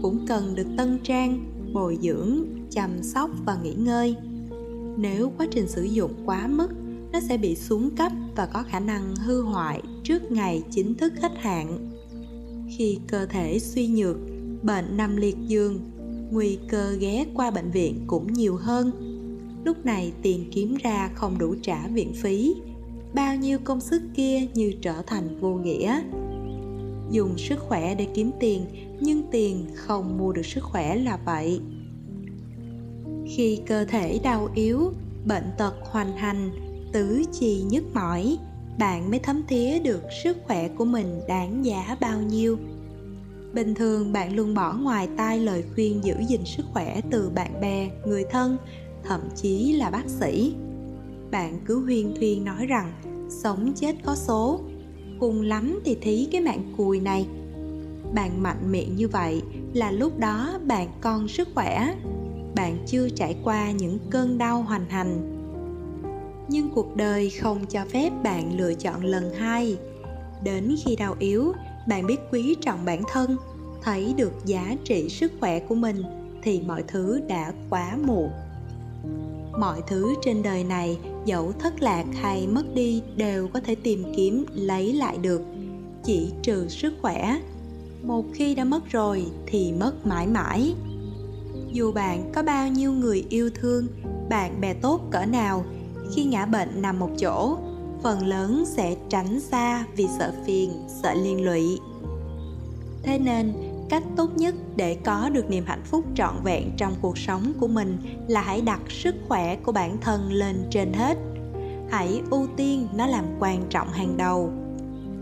cũng 0.02 0.26
cần 0.26 0.54
được 0.54 0.66
tân 0.76 0.98
trang, 1.02 1.44
bồi 1.72 1.98
dưỡng, 2.02 2.44
chăm 2.70 3.02
sóc 3.02 3.30
và 3.46 3.58
nghỉ 3.62 3.74
ngơi. 3.74 4.16
Nếu 4.96 5.32
quá 5.38 5.46
trình 5.50 5.68
sử 5.68 5.82
dụng 5.82 6.12
quá 6.26 6.46
mức, 6.46 6.68
nó 7.12 7.20
sẽ 7.20 7.36
bị 7.36 7.56
xuống 7.56 7.90
cấp 7.96 8.12
và 8.36 8.46
có 8.46 8.62
khả 8.62 8.80
năng 8.80 9.16
hư 9.16 9.42
hoại 9.42 9.82
trước 10.02 10.32
ngày 10.32 10.62
chính 10.70 10.94
thức 10.94 11.12
hết 11.22 11.32
hạn. 11.36 11.90
Khi 12.76 12.98
cơ 13.06 13.26
thể 13.26 13.58
suy 13.58 13.88
nhược, 13.88 14.16
bệnh 14.62 14.96
nằm 14.96 15.16
liệt 15.16 15.36
giường, 15.46 15.80
nguy 16.30 16.58
cơ 16.68 16.92
ghé 17.00 17.26
qua 17.34 17.50
bệnh 17.50 17.70
viện 17.70 18.04
cũng 18.06 18.32
nhiều 18.32 18.56
hơn 18.56 19.13
lúc 19.64 19.86
này 19.86 20.12
tiền 20.22 20.50
kiếm 20.52 20.76
ra 20.82 21.10
không 21.14 21.38
đủ 21.38 21.54
trả 21.62 21.88
viện 21.88 22.12
phí. 22.14 22.54
Bao 23.14 23.36
nhiêu 23.36 23.58
công 23.64 23.80
sức 23.80 24.02
kia 24.14 24.40
như 24.54 24.72
trở 24.82 25.02
thành 25.06 25.40
vô 25.40 25.54
nghĩa. 25.54 26.00
Dùng 27.10 27.38
sức 27.38 27.58
khỏe 27.58 27.94
để 27.94 28.06
kiếm 28.14 28.30
tiền, 28.40 28.66
nhưng 29.00 29.22
tiền 29.30 29.66
không 29.74 30.18
mua 30.18 30.32
được 30.32 30.46
sức 30.46 30.64
khỏe 30.64 30.96
là 30.96 31.18
vậy. 31.24 31.60
Khi 33.26 33.60
cơ 33.66 33.84
thể 33.84 34.20
đau 34.22 34.48
yếu, 34.54 34.92
bệnh 35.26 35.46
tật 35.58 35.74
hoành 35.82 36.16
hành, 36.16 36.50
tứ 36.92 37.22
chi 37.32 37.62
nhức 37.70 37.84
mỏi, 37.94 38.38
bạn 38.78 39.10
mới 39.10 39.18
thấm 39.18 39.42
thía 39.48 39.78
được 39.78 40.02
sức 40.24 40.36
khỏe 40.46 40.68
của 40.68 40.84
mình 40.84 41.20
đáng 41.28 41.64
giá 41.64 41.96
bao 42.00 42.22
nhiêu. 42.22 42.58
Bình 43.52 43.74
thường 43.74 44.12
bạn 44.12 44.36
luôn 44.36 44.54
bỏ 44.54 44.74
ngoài 44.74 45.08
tai 45.16 45.38
lời 45.38 45.64
khuyên 45.74 46.04
giữ 46.04 46.14
gìn 46.28 46.44
sức 46.44 46.66
khỏe 46.72 47.00
từ 47.10 47.30
bạn 47.34 47.60
bè, 47.60 47.90
người 48.06 48.24
thân 48.30 48.56
thậm 49.04 49.20
chí 49.36 49.72
là 49.72 49.90
bác 49.90 50.08
sĩ. 50.08 50.54
Bạn 51.30 51.60
cứ 51.64 51.84
huyên 51.84 52.14
thuyên 52.18 52.44
nói 52.44 52.66
rằng 52.66 52.92
sống 53.42 53.72
chết 53.76 53.96
có 54.04 54.14
số. 54.14 54.60
Cùng 55.20 55.42
lắm 55.42 55.80
thì 55.84 55.96
thí 56.00 56.28
cái 56.32 56.40
mạng 56.40 56.74
cùi 56.76 57.00
này. 57.00 57.26
Bạn 58.14 58.42
mạnh 58.42 58.72
miệng 58.72 58.96
như 58.96 59.08
vậy 59.08 59.42
là 59.72 59.90
lúc 59.90 60.18
đó 60.18 60.58
bạn 60.66 60.88
còn 61.00 61.28
sức 61.28 61.48
khỏe. 61.54 61.94
Bạn 62.54 62.78
chưa 62.86 63.08
trải 63.08 63.36
qua 63.44 63.70
những 63.70 63.98
cơn 64.10 64.38
đau 64.38 64.62
hoành 64.62 64.88
hành. 64.88 65.30
Nhưng 66.48 66.70
cuộc 66.74 66.96
đời 66.96 67.30
không 67.30 67.66
cho 67.66 67.84
phép 67.84 68.10
bạn 68.22 68.56
lựa 68.56 68.74
chọn 68.74 69.04
lần 69.04 69.34
hai. 69.34 69.76
Đến 70.44 70.76
khi 70.84 70.96
đau 70.96 71.16
yếu, 71.18 71.52
bạn 71.88 72.06
biết 72.06 72.18
quý 72.32 72.56
trọng 72.60 72.84
bản 72.84 73.02
thân, 73.12 73.36
thấy 73.82 74.14
được 74.16 74.32
giá 74.44 74.76
trị 74.84 75.08
sức 75.08 75.32
khỏe 75.40 75.60
của 75.60 75.74
mình 75.74 76.02
thì 76.42 76.60
mọi 76.66 76.82
thứ 76.88 77.20
đã 77.28 77.52
quá 77.70 77.96
muộn 78.06 78.30
mọi 79.58 79.82
thứ 79.86 80.14
trên 80.22 80.42
đời 80.42 80.64
này, 80.64 80.98
dẫu 81.24 81.52
thất 81.58 81.82
lạc 81.82 82.04
hay 82.14 82.46
mất 82.46 82.74
đi, 82.74 83.02
đều 83.16 83.48
có 83.48 83.60
thể 83.60 83.74
tìm 83.74 84.04
kiếm, 84.16 84.46
lấy 84.52 84.92
lại 84.92 85.18
được. 85.18 85.42
Chỉ 86.04 86.32
trừ 86.42 86.68
sức 86.68 86.94
khỏe. 87.02 87.40
Một 88.02 88.24
khi 88.34 88.54
đã 88.54 88.64
mất 88.64 88.90
rồi, 88.90 89.26
thì 89.46 89.72
mất 89.72 90.06
mãi 90.06 90.26
mãi. 90.26 90.74
Dù 91.72 91.92
bạn 91.92 92.32
có 92.34 92.42
bao 92.42 92.68
nhiêu 92.68 92.92
người 92.92 93.24
yêu 93.28 93.50
thương, 93.54 93.86
bạn 94.30 94.60
bè 94.60 94.74
tốt 94.74 95.00
cỡ 95.10 95.24
nào, 95.26 95.64
khi 96.14 96.24
ngã 96.24 96.46
bệnh 96.46 96.82
nằm 96.82 96.98
một 96.98 97.10
chỗ, 97.18 97.58
phần 98.02 98.26
lớn 98.26 98.64
sẽ 98.66 98.96
tránh 99.08 99.40
xa 99.40 99.86
vì 99.96 100.06
sợ 100.18 100.32
phiền, 100.46 100.70
sợ 101.02 101.14
liên 101.14 101.44
lụy. 101.44 101.78
Thế 103.02 103.18
nên 103.18 103.52
cách 103.94 104.04
tốt 104.16 104.30
nhất 104.36 104.54
để 104.76 104.96
có 105.04 105.28
được 105.28 105.50
niềm 105.50 105.64
hạnh 105.66 105.82
phúc 105.84 106.04
trọn 106.14 106.34
vẹn 106.44 106.70
trong 106.76 106.94
cuộc 107.00 107.18
sống 107.18 107.52
của 107.60 107.68
mình 107.68 107.96
là 108.28 108.42
hãy 108.42 108.60
đặt 108.60 108.80
sức 108.88 109.14
khỏe 109.28 109.56
của 109.56 109.72
bản 109.72 109.96
thân 110.00 110.32
lên 110.32 110.56
trên 110.70 110.92
hết. 110.92 111.18
Hãy 111.90 112.22
ưu 112.30 112.46
tiên 112.56 112.88
nó 112.94 113.06
làm 113.06 113.24
quan 113.38 113.62
trọng 113.70 113.88
hàng 113.88 114.16
đầu. 114.16 114.52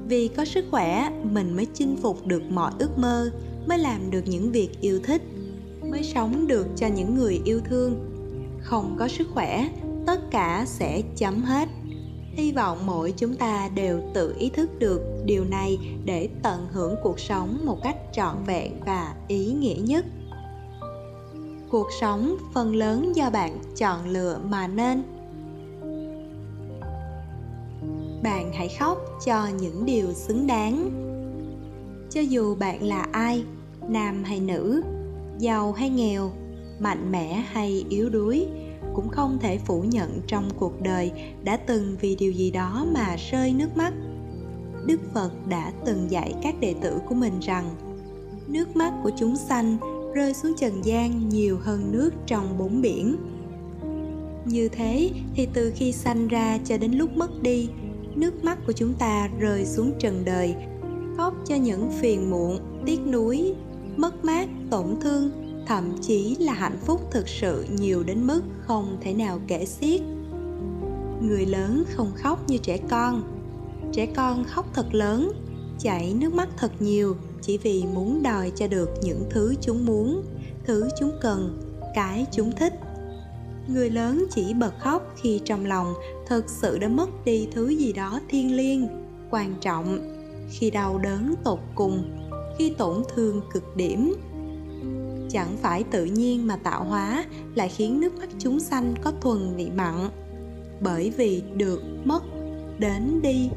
Vì 0.09 0.29
có 0.29 0.45
sức 0.45 0.65
khỏe, 0.71 1.11
mình 1.23 1.57
mới 1.57 1.67
chinh 1.75 1.97
phục 2.03 2.27
được 2.27 2.43
mọi 2.51 2.73
ước 2.79 2.99
mơ, 2.99 3.31
mới 3.67 3.79
làm 3.79 4.11
được 4.11 4.23
những 4.27 4.53
việc 4.53 4.81
yêu 4.81 5.01
thích, 5.05 5.23
mới 5.91 6.03
sống 6.03 6.47
được 6.47 6.67
cho 6.77 6.87
những 6.87 7.15
người 7.15 7.41
yêu 7.45 7.61
thương. 7.65 7.97
Không 8.61 8.97
có 8.99 9.09
sức 9.09 9.29
khỏe, 9.35 9.69
tất 10.07 10.31
cả 10.31 10.65
sẽ 10.67 11.03
chấm 11.17 11.43
hết 11.43 11.69
hy 12.35 12.53
vọng 12.53 12.79
mỗi 12.87 13.15
chúng 13.17 13.35
ta 13.35 13.69
đều 13.75 14.01
tự 14.15 14.35
ý 14.39 14.51
thức 14.51 14.71
được 14.79 15.01
điều 15.25 15.45
này 15.45 15.79
để 16.05 16.29
tận 16.43 16.67
hưởng 16.73 16.95
cuộc 17.03 17.21
sống 17.21 17.59
một 17.65 17.79
cách 17.83 17.97
trọn 18.13 18.37
vẹn 18.47 18.81
và 18.87 19.15
ý 19.29 19.53
nghĩa 19.53 19.77
nhất. 19.85 20.05
Cuộc 21.71 21.89
sống 22.01 22.37
phần 22.55 22.77
lớn 22.77 23.13
do 23.17 23.31
bạn 23.31 23.59
chọn 23.77 24.09
lựa 24.09 24.41
mà 24.45 24.69
nên. 24.69 25.03
Bạn 28.23 28.53
hãy 28.55 28.69
khóc 28.79 28.99
cho 29.27 29.49
những 29.61 29.87
điều 29.87 30.13
xứng 30.13 30.47
đáng. 30.47 30.91
Cho 32.11 32.21
dù 32.21 32.55
bạn 32.55 32.83
là 32.83 33.07
ai, 33.13 33.45
nam 33.89 34.25
hay 34.25 34.41
nữ, 34.41 34.83
giàu 35.39 35.73
hay 35.73 35.91
nghèo, 35.91 36.33
mạnh 36.81 37.13
mẽ 37.13 37.45
hay 37.53 37.85
yếu 37.89 38.09
đuối 38.09 38.47
cũng 38.95 39.09
không 39.09 39.39
thể 39.39 39.59
phủ 39.59 39.83
nhận 39.83 40.21
trong 40.27 40.49
cuộc 40.59 40.81
đời 40.83 41.13
đã 41.45 41.57
từng 41.57 41.97
vì 42.01 42.17
điều 42.17 42.33
gì 42.33 42.51
đó 42.51 42.87
mà 42.95 43.17
rơi 43.31 43.53
nước 43.53 43.77
mắt. 43.77 43.93
Đức 44.87 45.01
phật 45.15 45.31
đã 45.49 45.73
từng 45.87 46.11
dạy 46.11 46.35
các 46.43 46.61
đệ 46.61 46.75
tử 46.83 46.99
của 47.09 47.15
mình 47.15 47.41
rằng, 47.41 47.65
nước 48.47 48.77
mắt 48.77 48.93
của 49.03 49.11
chúng 49.17 49.37
sanh 49.37 49.77
rơi 50.15 50.35
xuống 50.35 50.53
trần 50.59 50.85
gian 50.85 51.29
nhiều 51.29 51.59
hơn 51.63 51.93
nước 51.93 52.11
trong 52.27 52.59
bốn 52.59 52.83
biển. 52.83 53.17
Như 54.45 54.69
thế 54.69 55.11
thì 55.35 55.49
từ 55.55 55.73
khi 55.77 55.93
sanh 55.93 56.29
ra 56.29 56.59
cho 56.65 56.79
đến 56.79 56.93
lúc 56.93 57.17
mất 57.17 57.43
đi, 57.43 57.69
nước 58.15 58.45
mắt 58.45 58.59
của 58.67 58.73
chúng 58.73 58.95
ta 58.95 59.29
rơi 59.39 59.65
xuống 59.65 59.93
trần 59.99 60.25
đời, 60.25 60.55
khóc 61.17 61.35
cho 61.47 61.55
những 61.57 61.91
phiền 62.01 62.31
muộn, 62.31 62.59
tiếc 62.87 63.01
nuối, 63.07 63.55
mất 63.97 64.25
mát, 64.25 64.49
tổn 64.71 64.87
thương 65.01 65.31
thậm 65.67 65.99
chí 66.03 66.37
là 66.41 66.53
hạnh 66.53 66.79
phúc 66.87 67.01
thực 67.11 67.29
sự 67.29 67.67
nhiều 67.79 68.03
đến 68.03 68.27
mức 68.27 68.43
không 68.61 68.97
thể 69.01 69.15
nào 69.15 69.41
kể 69.47 69.65
xiết. 69.65 70.01
Người 71.21 71.47
lớn 71.47 71.85
không 71.89 72.13
khóc 72.17 72.49
như 72.49 72.59
trẻ 72.59 72.79
con. 72.91 73.23
Trẻ 73.93 74.07
con 74.07 74.45
khóc 74.45 74.67
thật 74.75 74.95
lớn, 74.95 75.33
chảy 75.79 76.15
nước 76.15 76.35
mắt 76.35 76.49
thật 76.57 76.73
nhiều 76.81 77.17
chỉ 77.43 77.59
vì 77.59 77.85
muốn 77.95 78.23
đòi 78.23 78.53
cho 78.57 78.67
được 78.67 78.91
những 79.03 79.25
thứ 79.31 79.55
chúng 79.61 79.87
muốn, 79.87 80.23
thứ 80.65 80.89
chúng 81.01 81.13
cần, 81.21 81.61
cái 81.95 82.27
chúng 82.33 82.53
thích. 82.53 82.73
Người 83.69 83.91
lớn 83.91 84.25
chỉ 84.31 84.55
bật 84.55 84.73
khóc 84.79 85.15
khi 85.17 85.41
trong 85.45 85.67
lòng 85.67 85.95
thực 86.27 86.49
sự 86.49 86.79
đã 86.79 86.89
mất 86.89 87.25
đi 87.25 87.49
thứ 87.53 87.69
gì 87.69 87.93
đó 87.93 88.21
thiêng 88.29 88.57
liêng, 88.57 88.89
quan 89.31 89.55
trọng, 89.61 89.99
khi 90.51 90.71
đau 90.71 90.99
đớn 90.99 91.35
tột 91.45 91.59
cùng, 91.75 92.03
khi 92.59 92.75
tổn 92.79 93.03
thương 93.15 93.41
cực 93.53 93.77
điểm 93.77 94.15
chẳng 95.33 95.57
phải 95.57 95.85
tự 95.85 96.05
nhiên 96.05 96.47
mà 96.47 96.57
tạo 96.57 96.85
hóa, 96.85 97.25
lại 97.55 97.69
khiến 97.69 98.01
nước 98.01 98.19
mắt 98.19 98.29
chúng 98.39 98.61
sanh 98.61 98.95
có 99.03 99.13
thuần 99.21 99.57
vị 99.57 99.71
mặn. 99.77 100.09
Bởi 100.81 101.11
vì 101.11 101.43
được 101.55 101.83
mất, 102.05 102.23
đến 102.79 103.21
đi, 103.23 103.51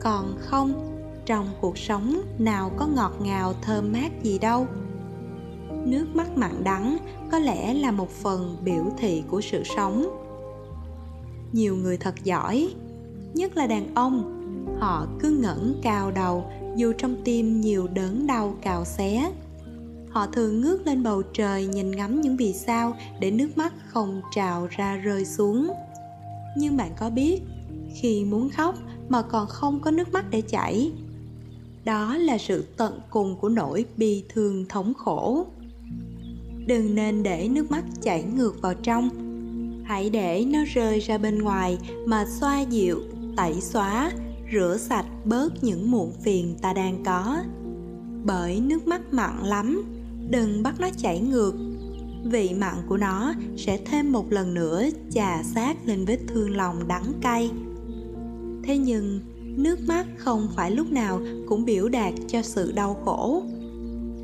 còn 0.00 0.36
không, 0.38 0.86
trong 1.26 1.48
cuộc 1.60 1.78
sống 1.78 2.22
nào 2.38 2.70
có 2.76 2.86
ngọt 2.86 3.12
ngào, 3.20 3.54
thơm 3.62 3.92
mát 3.92 4.22
gì 4.22 4.38
đâu. 4.38 4.66
Nước 5.84 6.06
mắt 6.14 6.36
mặn 6.36 6.64
đắng 6.64 6.96
có 7.30 7.38
lẽ 7.38 7.74
là 7.74 7.90
một 7.90 8.10
phần 8.10 8.56
biểu 8.64 8.84
thị 8.98 9.22
của 9.28 9.40
sự 9.40 9.62
sống. 9.76 10.20
Nhiều 11.52 11.76
người 11.76 11.96
thật 11.96 12.14
giỏi, 12.24 12.74
nhất 13.34 13.56
là 13.56 13.66
đàn 13.66 13.94
ông, 13.94 14.36
họ 14.80 15.06
cứ 15.20 15.30
ngẩng 15.30 15.74
cao 15.82 16.10
đầu, 16.10 16.44
dù 16.76 16.92
trong 16.98 17.16
tim 17.24 17.60
nhiều 17.60 17.88
đớn 17.88 18.26
đau 18.26 18.54
cào 18.62 18.84
xé 18.84 19.32
họ 20.10 20.26
thường 20.26 20.60
ngước 20.60 20.86
lên 20.86 21.02
bầu 21.02 21.22
trời 21.22 21.66
nhìn 21.66 21.90
ngắm 21.90 22.20
những 22.20 22.36
vì 22.36 22.52
sao 22.52 22.96
để 23.20 23.30
nước 23.30 23.48
mắt 23.56 23.72
không 23.86 24.22
trào 24.34 24.66
ra 24.70 24.96
rơi 24.96 25.24
xuống. 25.24 25.70
Nhưng 26.56 26.76
bạn 26.76 26.90
có 26.98 27.10
biết, 27.10 27.42
khi 27.94 28.24
muốn 28.24 28.50
khóc 28.50 28.74
mà 29.08 29.22
còn 29.22 29.46
không 29.46 29.80
có 29.80 29.90
nước 29.90 30.12
mắt 30.12 30.24
để 30.30 30.40
chảy, 30.40 30.92
đó 31.84 32.16
là 32.16 32.38
sự 32.38 32.64
tận 32.76 33.00
cùng 33.10 33.36
của 33.40 33.48
nỗi 33.48 33.84
bi 33.96 34.24
thương 34.28 34.64
thống 34.68 34.94
khổ. 34.94 35.46
Đừng 36.66 36.94
nên 36.94 37.22
để 37.22 37.48
nước 37.48 37.70
mắt 37.70 37.84
chảy 38.02 38.22
ngược 38.22 38.62
vào 38.62 38.74
trong. 38.74 39.10
Hãy 39.84 40.10
để 40.10 40.44
nó 40.44 40.58
rơi 40.74 41.00
ra 41.00 41.18
bên 41.18 41.38
ngoài 41.38 41.78
mà 42.06 42.26
xoa 42.40 42.60
dịu, 42.60 43.00
tẩy 43.36 43.60
xóa, 43.60 44.12
rửa 44.52 44.76
sạch 44.80 45.06
bớt 45.24 45.64
những 45.64 45.90
muộn 45.90 46.12
phiền 46.22 46.56
ta 46.62 46.72
đang 46.72 47.04
có. 47.04 47.42
Bởi 48.24 48.60
nước 48.60 48.86
mắt 48.86 49.12
mặn 49.12 49.44
lắm 49.44 49.82
đừng 50.30 50.62
bắt 50.62 50.80
nó 50.80 50.88
chảy 50.96 51.20
ngược. 51.20 51.54
Vị 52.24 52.54
mặn 52.58 52.74
của 52.88 52.96
nó 52.96 53.34
sẽ 53.56 53.78
thêm 53.84 54.12
một 54.12 54.32
lần 54.32 54.54
nữa 54.54 54.84
chà 55.10 55.42
sát 55.42 55.76
lên 55.86 56.04
vết 56.04 56.18
thương 56.26 56.56
lòng 56.56 56.88
đắng 56.88 57.12
cay. 57.20 57.50
Thế 58.62 58.78
nhưng, 58.78 59.20
nước 59.56 59.78
mắt 59.88 60.06
không 60.16 60.48
phải 60.56 60.70
lúc 60.70 60.92
nào 60.92 61.20
cũng 61.46 61.64
biểu 61.64 61.88
đạt 61.88 62.14
cho 62.28 62.42
sự 62.42 62.72
đau 62.72 62.94
khổ. 63.04 63.42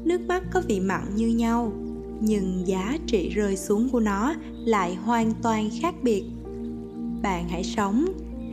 Nước 0.04 0.20
mắt 0.20 0.42
có 0.52 0.62
vị 0.68 0.80
mặn 0.80 1.02
như 1.16 1.28
nhau, 1.28 1.72
nhưng 2.20 2.66
giá 2.66 2.98
trị 3.06 3.28
rơi 3.28 3.56
xuống 3.56 3.88
của 3.88 4.00
nó 4.00 4.34
lại 4.64 4.94
hoàn 4.94 5.32
toàn 5.42 5.70
khác 5.80 5.94
biệt. 6.02 6.24
Bạn 7.22 7.48
hãy 7.48 7.64
sống, 7.64 8.06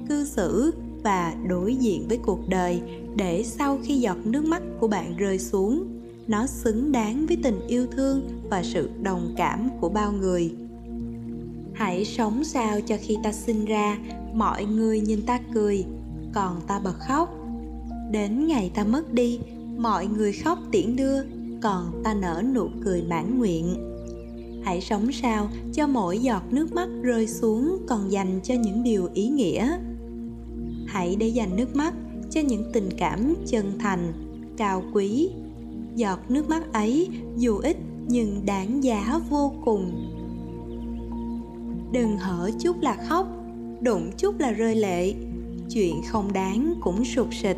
cư 0.10 0.26
xử 0.26 0.74
và 1.04 1.36
đối 1.48 1.76
diện 1.76 2.08
với 2.08 2.18
cuộc 2.18 2.40
đời 2.50 2.82
để 3.16 3.44
sau 3.44 3.80
khi 3.84 4.00
giọt 4.00 4.18
nước 4.26 4.46
mắt 4.46 4.62
của 4.80 4.88
bạn 4.88 5.18
rơi 5.18 5.40
xuống 5.40 6.03
nó 6.28 6.48
xứng 6.48 6.92
đáng 6.92 7.26
với 7.28 7.38
tình 7.44 7.68
yêu 7.68 7.88
thương 7.88 8.22
và 8.50 8.64
sự 8.64 8.90
đồng 9.02 9.34
cảm 9.38 9.70
của 9.82 9.90
bao 9.90 10.12
người. 10.12 10.54
Hãy 11.74 12.06
sống 12.06 12.44
sao 12.44 12.82
cho 12.82 12.98
khi 13.02 13.18
ta 13.24 13.32
sinh 13.32 13.66
ra, 13.66 13.98
mọi 14.34 14.66
người 14.66 15.02
nhìn 15.02 15.22
ta 15.26 15.40
cười, 15.54 15.86
còn 16.34 16.62
ta 16.68 16.80
bật 16.80 17.00
khóc. 17.00 17.30
Đến 18.12 18.48
ngày 18.48 18.72
ta 18.76 18.84
mất 18.84 19.14
đi, 19.14 19.40
mọi 19.78 20.08
người 20.08 20.34
khóc 20.34 20.60
tiễn 20.72 20.96
đưa, 20.96 21.24
còn 21.62 22.02
ta 22.04 22.14
nở 22.14 22.44
nụ 22.54 22.70
cười 22.84 23.02
mãn 23.02 23.38
nguyện. 23.38 23.76
Hãy 24.64 24.82
sống 24.82 25.12
sao 25.12 25.50
cho 25.74 25.88
mỗi 25.88 26.20
giọt 26.20 26.44
nước 26.52 26.74
mắt 26.74 26.90
rơi 27.02 27.28
xuống 27.28 27.78
còn 27.88 28.12
dành 28.12 28.40
cho 28.44 28.54
những 28.54 28.84
điều 28.84 29.10
ý 29.14 29.28
nghĩa. 29.28 29.78
Hãy 30.88 31.16
để 31.16 31.28
dành 31.28 31.56
nước 31.56 31.76
mắt 31.76 31.94
cho 32.30 32.42
những 32.42 32.72
tình 32.74 32.90
cảm 32.98 33.34
chân 33.46 33.72
thành, 33.80 34.14
cao 34.58 34.84
quý 34.94 35.30
giọt 35.96 36.20
nước 36.30 36.50
mắt 36.50 36.74
ấy, 36.74 37.10
dù 37.38 37.58
ít 37.58 37.78
nhưng 38.08 38.46
đáng 38.46 38.84
giá 38.84 39.20
vô 39.30 39.54
cùng. 39.66 40.10
Đừng 41.92 42.18
hở 42.18 42.52
chút 42.60 42.82
là 42.82 42.98
khóc, 43.10 43.28
đụng 43.82 44.12
chút 44.18 44.40
là 44.40 44.52
rơi 44.52 44.76
lệ. 44.76 45.14
Chuyện 45.70 46.02
không 46.08 46.34
đáng 46.34 46.74
cũng 46.82 47.06
sụt 47.06 47.28
sịt. 47.32 47.58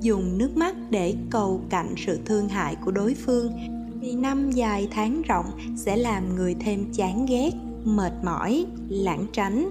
Dùng 0.00 0.38
nước 0.38 0.56
mắt 0.56 0.76
để 0.90 1.14
cầu 1.30 1.60
cạnh 1.70 1.94
sự 1.96 2.18
thương 2.24 2.48
hại 2.48 2.76
của 2.84 2.90
đối 2.90 3.14
phương, 3.14 3.52
vì 4.00 4.14
năm 4.14 4.50
dài 4.50 4.88
tháng 4.90 5.22
rộng 5.22 5.46
sẽ 5.76 5.96
làm 5.96 6.36
người 6.36 6.54
thêm 6.60 6.92
chán 6.92 7.26
ghét, 7.26 7.50
mệt 7.84 8.12
mỏi, 8.24 8.66
lãng 8.88 9.26
tránh. 9.32 9.70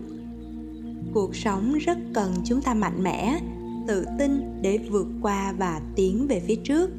Cuộc 1.13 1.35
sống 1.35 1.73
rất 1.73 1.97
cần 2.13 2.33
chúng 2.45 2.61
ta 2.61 2.73
mạnh 2.73 3.03
mẽ, 3.03 3.39
tự 3.87 4.05
tin 4.19 4.61
để 4.61 4.77
vượt 4.77 5.07
qua 5.21 5.53
và 5.57 5.81
tiến 5.95 6.27
về 6.27 6.41
phía 6.47 6.55
trước 6.55 6.89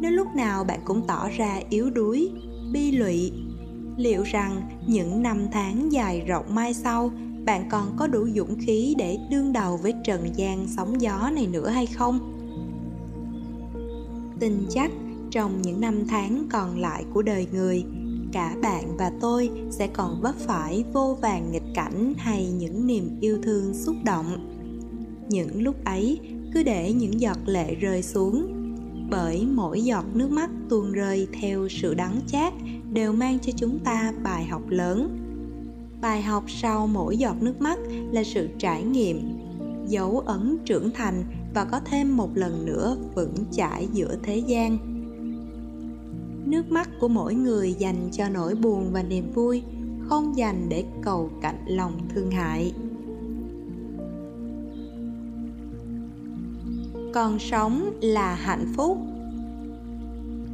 nếu 0.00 0.10
lúc 0.10 0.34
nào 0.34 0.64
bạn 0.64 0.80
cũng 0.84 1.06
tỏ 1.06 1.28
ra 1.28 1.60
yếu 1.70 1.90
đuối, 1.90 2.30
bi 2.72 2.92
lụy. 2.92 3.32
Liệu 3.96 4.22
rằng 4.22 4.62
những 4.86 5.22
năm 5.22 5.46
tháng 5.52 5.92
dài 5.92 6.20
rộng 6.20 6.54
mai 6.54 6.74
sau, 6.74 7.10
bạn 7.44 7.68
còn 7.70 7.96
có 7.96 8.06
đủ 8.06 8.28
dũng 8.34 8.58
khí 8.58 8.94
để 8.98 9.18
đương 9.30 9.52
đầu 9.52 9.76
với 9.76 9.94
trần 10.04 10.28
gian 10.36 10.66
sóng 10.76 11.00
gió 11.00 11.30
này 11.34 11.46
nữa 11.46 11.68
hay 11.68 11.86
không? 11.86 12.32
Tin 14.40 14.66
chắc 14.70 14.90
trong 15.30 15.62
những 15.62 15.80
năm 15.80 16.06
tháng 16.08 16.46
còn 16.50 16.80
lại 16.80 17.04
của 17.14 17.22
đời 17.22 17.46
người, 17.52 17.84
cả 18.32 18.56
bạn 18.62 18.96
và 18.96 19.12
tôi 19.20 19.50
sẽ 19.70 19.86
còn 19.86 20.20
vấp 20.20 20.34
phải 20.34 20.84
vô 20.92 21.18
vàng 21.22 21.52
nghịch 21.52 21.74
cảnh 21.74 22.14
hay 22.16 22.50
những 22.58 22.86
niềm 22.86 23.18
yêu 23.20 23.38
thương 23.42 23.74
xúc 23.74 23.96
động. 24.04 24.52
Những 25.28 25.62
lúc 25.62 25.84
ấy, 25.84 26.20
cứ 26.54 26.62
để 26.62 26.92
những 26.92 27.20
giọt 27.20 27.38
lệ 27.46 27.74
rơi 27.74 28.02
xuống 28.02 28.55
bởi 29.10 29.46
mỗi 29.54 29.84
giọt 29.84 30.04
nước 30.14 30.30
mắt 30.30 30.50
tuôn 30.68 30.92
rơi 30.92 31.28
theo 31.40 31.68
sự 31.68 31.94
đắng 31.94 32.20
chát 32.26 32.52
đều 32.92 33.12
mang 33.12 33.38
cho 33.38 33.52
chúng 33.56 33.78
ta 33.78 34.12
bài 34.22 34.44
học 34.44 34.62
lớn. 34.68 35.18
Bài 36.00 36.22
học 36.22 36.44
sau 36.48 36.86
mỗi 36.86 37.16
giọt 37.16 37.36
nước 37.40 37.60
mắt 37.60 37.78
là 38.12 38.24
sự 38.24 38.48
trải 38.58 38.82
nghiệm, 38.82 39.20
dấu 39.86 40.18
ấn 40.26 40.58
trưởng 40.64 40.90
thành 40.90 41.24
và 41.54 41.64
có 41.64 41.80
thêm 41.84 42.16
một 42.16 42.36
lần 42.36 42.66
nữa 42.66 42.96
vững 43.14 43.44
chãi 43.50 43.88
giữa 43.92 44.16
thế 44.22 44.36
gian. 44.36 44.78
Nước 46.46 46.70
mắt 46.70 46.90
của 47.00 47.08
mỗi 47.08 47.34
người 47.34 47.72
dành 47.72 48.08
cho 48.12 48.28
nỗi 48.28 48.54
buồn 48.54 48.92
và 48.92 49.02
niềm 49.02 49.32
vui 49.34 49.62
không 50.08 50.36
dành 50.36 50.68
để 50.68 50.84
cầu 51.02 51.30
cạnh 51.42 51.64
lòng 51.66 51.92
thương 52.14 52.30
hại. 52.30 52.72
Còn 57.16 57.38
sống 57.38 57.90
là 58.00 58.34
hạnh 58.34 58.72
phúc. 58.76 58.98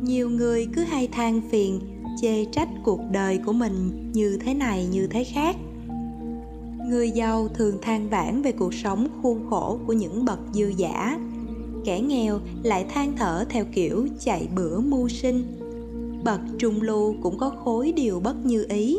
Nhiều 0.02 0.30
người 0.30 0.66
cứ 0.74 0.82
hay 0.82 1.08
than 1.12 1.40
phiền, 1.50 1.80
chê 2.20 2.44
trách 2.44 2.68
cuộc 2.84 3.00
đời 3.10 3.38
của 3.46 3.52
mình 3.52 4.10
như 4.14 4.38
thế 4.44 4.54
này, 4.54 4.86
như 4.86 5.06
thế 5.06 5.24
khác. 5.24 5.56
Người 6.88 7.10
giàu 7.10 7.48
thường 7.48 7.78
than 7.82 8.08
vãn 8.08 8.42
về 8.42 8.52
cuộc 8.52 8.74
sống 8.74 9.08
khuôn 9.22 9.50
khổ 9.50 9.78
của 9.86 9.92
những 9.92 10.24
bậc 10.24 10.38
dư 10.52 10.68
giả. 10.76 11.18
Kẻ 11.84 12.00
nghèo 12.00 12.40
lại 12.62 12.84
than 12.94 13.16
thở 13.16 13.44
theo 13.48 13.64
kiểu 13.72 14.08
chạy 14.20 14.48
bữa 14.56 14.80
mưu 14.80 15.08
sinh. 15.08 15.44
Bậc 16.24 16.40
trung 16.58 16.82
lưu 16.82 17.14
cũng 17.22 17.38
có 17.38 17.50
khối 17.64 17.92
điều 17.92 18.20
bất 18.20 18.46
như 18.46 18.66
ý. 18.68 18.98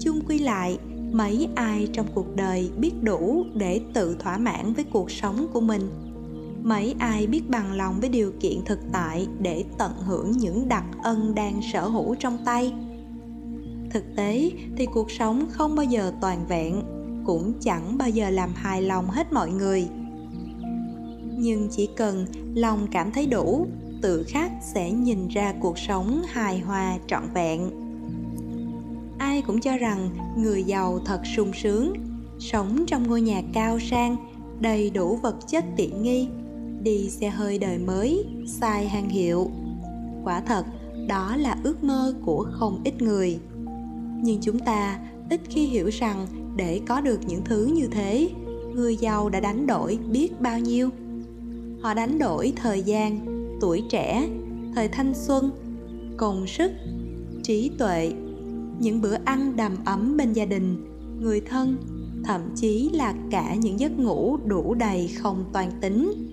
Chung 0.00 0.20
quy 0.28 0.38
lại, 0.38 0.78
mấy 1.12 1.48
ai 1.54 1.88
trong 1.92 2.06
cuộc 2.14 2.36
đời 2.36 2.70
biết 2.78 2.92
đủ 3.02 3.44
để 3.54 3.80
tự 3.92 4.16
thỏa 4.18 4.38
mãn 4.38 4.72
với 4.72 4.84
cuộc 4.84 5.10
sống 5.10 5.46
của 5.52 5.60
mình? 5.60 6.07
Mấy 6.62 6.94
ai 6.98 7.26
biết 7.26 7.50
bằng 7.50 7.72
lòng 7.72 8.00
với 8.00 8.08
điều 8.08 8.32
kiện 8.40 8.64
thực 8.64 8.78
tại 8.92 9.26
để 9.38 9.64
tận 9.78 9.92
hưởng 10.06 10.30
những 10.30 10.68
đặc 10.68 10.84
ân 11.02 11.34
đang 11.34 11.60
sở 11.72 11.88
hữu 11.88 12.14
trong 12.14 12.38
tay? 12.44 12.72
Thực 13.90 14.04
tế 14.16 14.50
thì 14.76 14.86
cuộc 14.86 15.10
sống 15.10 15.46
không 15.50 15.76
bao 15.76 15.84
giờ 15.84 16.12
toàn 16.20 16.46
vẹn, 16.48 16.82
cũng 17.26 17.52
chẳng 17.60 17.98
bao 17.98 18.08
giờ 18.08 18.30
làm 18.30 18.50
hài 18.54 18.82
lòng 18.82 19.10
hết 19.10 19.32
mọi 19.32 19.50
người. 19.50 19.88
Nhưng 21.38 21.68
chỉ 21.70 21.88
cần 21.96 22.26
lòng 22.54 22.86
cảm 22.90 23.12
thấy 23.12 23.26
đủ, 23.26 23.66
tự 24.02 24.24
khắc 24.28 24.50
sẽ 24.74 24.90
nhìn 24.90 25.28
ra 25.28 25.54
cuộc 25.60 25.78
sống 25.78 26.22
hài 26.28 26.58
hòa 26.58 26.98
trọn 27.06 27.22
vẹn. 27.34 27.70
Ai 29.18 29.42
cũng 29.42 29.60
cho 29.60 29.76
rằng 29.76 30.10
người 30.36 30.62
giàu 30.62 30.98
thật 31.04 31.20
sung 31.36 31.52
sướng, 31.62 31.92
sống 32.38 32.84
trong 32.86 33.08
ngôi 33.08 33.20
nhà 33.20 33.42
cao 33.52 33.78
sang, 33.90 34.16
đầy 34.60 34.90
đủ 34.90 35.16
vật 35.16 35.36
chất 35.48 35.64
tiện 35.76 36.02
nghi 36.02 36.28
đi 36.88 37.10
xe 37.10 37.28
hơi 37.28 37.58
đời 37.58 37.78
mới 37.78 38.24
sai 38.46 38.88
hàng 38.88 39.08
hiệu. 39.08 39.50
Quả 40.24 40.40
thật, 40.40 40.64
đó 41.08 41.36
là 41.36 41.56
ước 41.64 41.84
mơ 41.84 42.14
của 42.24 42.46
không 42.52 42.80
ít 42.84 43.02
người. 43.02 43.38
Nhưng 44.22 44.40
chúng 44.40 44.58
ta 44.58 44.98
ít 45.30 45.40
khi 45.48 45.66
hiểu 45.66 45.88
rằng 45.88 46.26
để 46.56 46.80
có 46.86 47.00
được 47.00 47.20
những 47.26 47.42
thứ 47.44 47.66
như 47.66 47.86
thế, 47.86 48.30
người 48.74 48.96
giàu 48.96 49.28
đã 49.28 49.40
đánh 49.40 49.66
đổi 49.66 49.98
biết 50.10 50.40
bao 50.40 50.58
nhiêu. 50.58 50.90
Họ 51.82 51.94
đánh 51.94 52.18
đổi 52.18 52.52
thời 52.56 52.82
gian, 52.82 53.20
tuổi 53.60 53.82
trẻ, 53.90 54.28
thời 54.74 54.88
thanh 54.88 55.14
xuân, 55.14 55.50
công 56.16 56.46
sức, 56.46 56.72
trí 57.42 57.70
tuệ, 57.78 58.12
những 58.78 59.00
bữa 59.00 59.16
ăn 59.24 59.56
đầm 59.56 59.76
ấm 59.84 60.16
bên 60.16 60.32
gia 60.32 60.44
đình, 60.44 60.84
người 61.20 61.40
thân, 61.40 61.76
thậm 62.24 62.40
chí 62.56 62.90
là 62.92 63.14
cả 63.30 63.54
những 63.54 63.80
giấc 63.80 63.98
ngủ 63.98 64.36
đủ 64.46 64.74
đầy 64.74 65.08
không 65.08 65.44
toàn 65.52 65.70
tính 65.80 66.27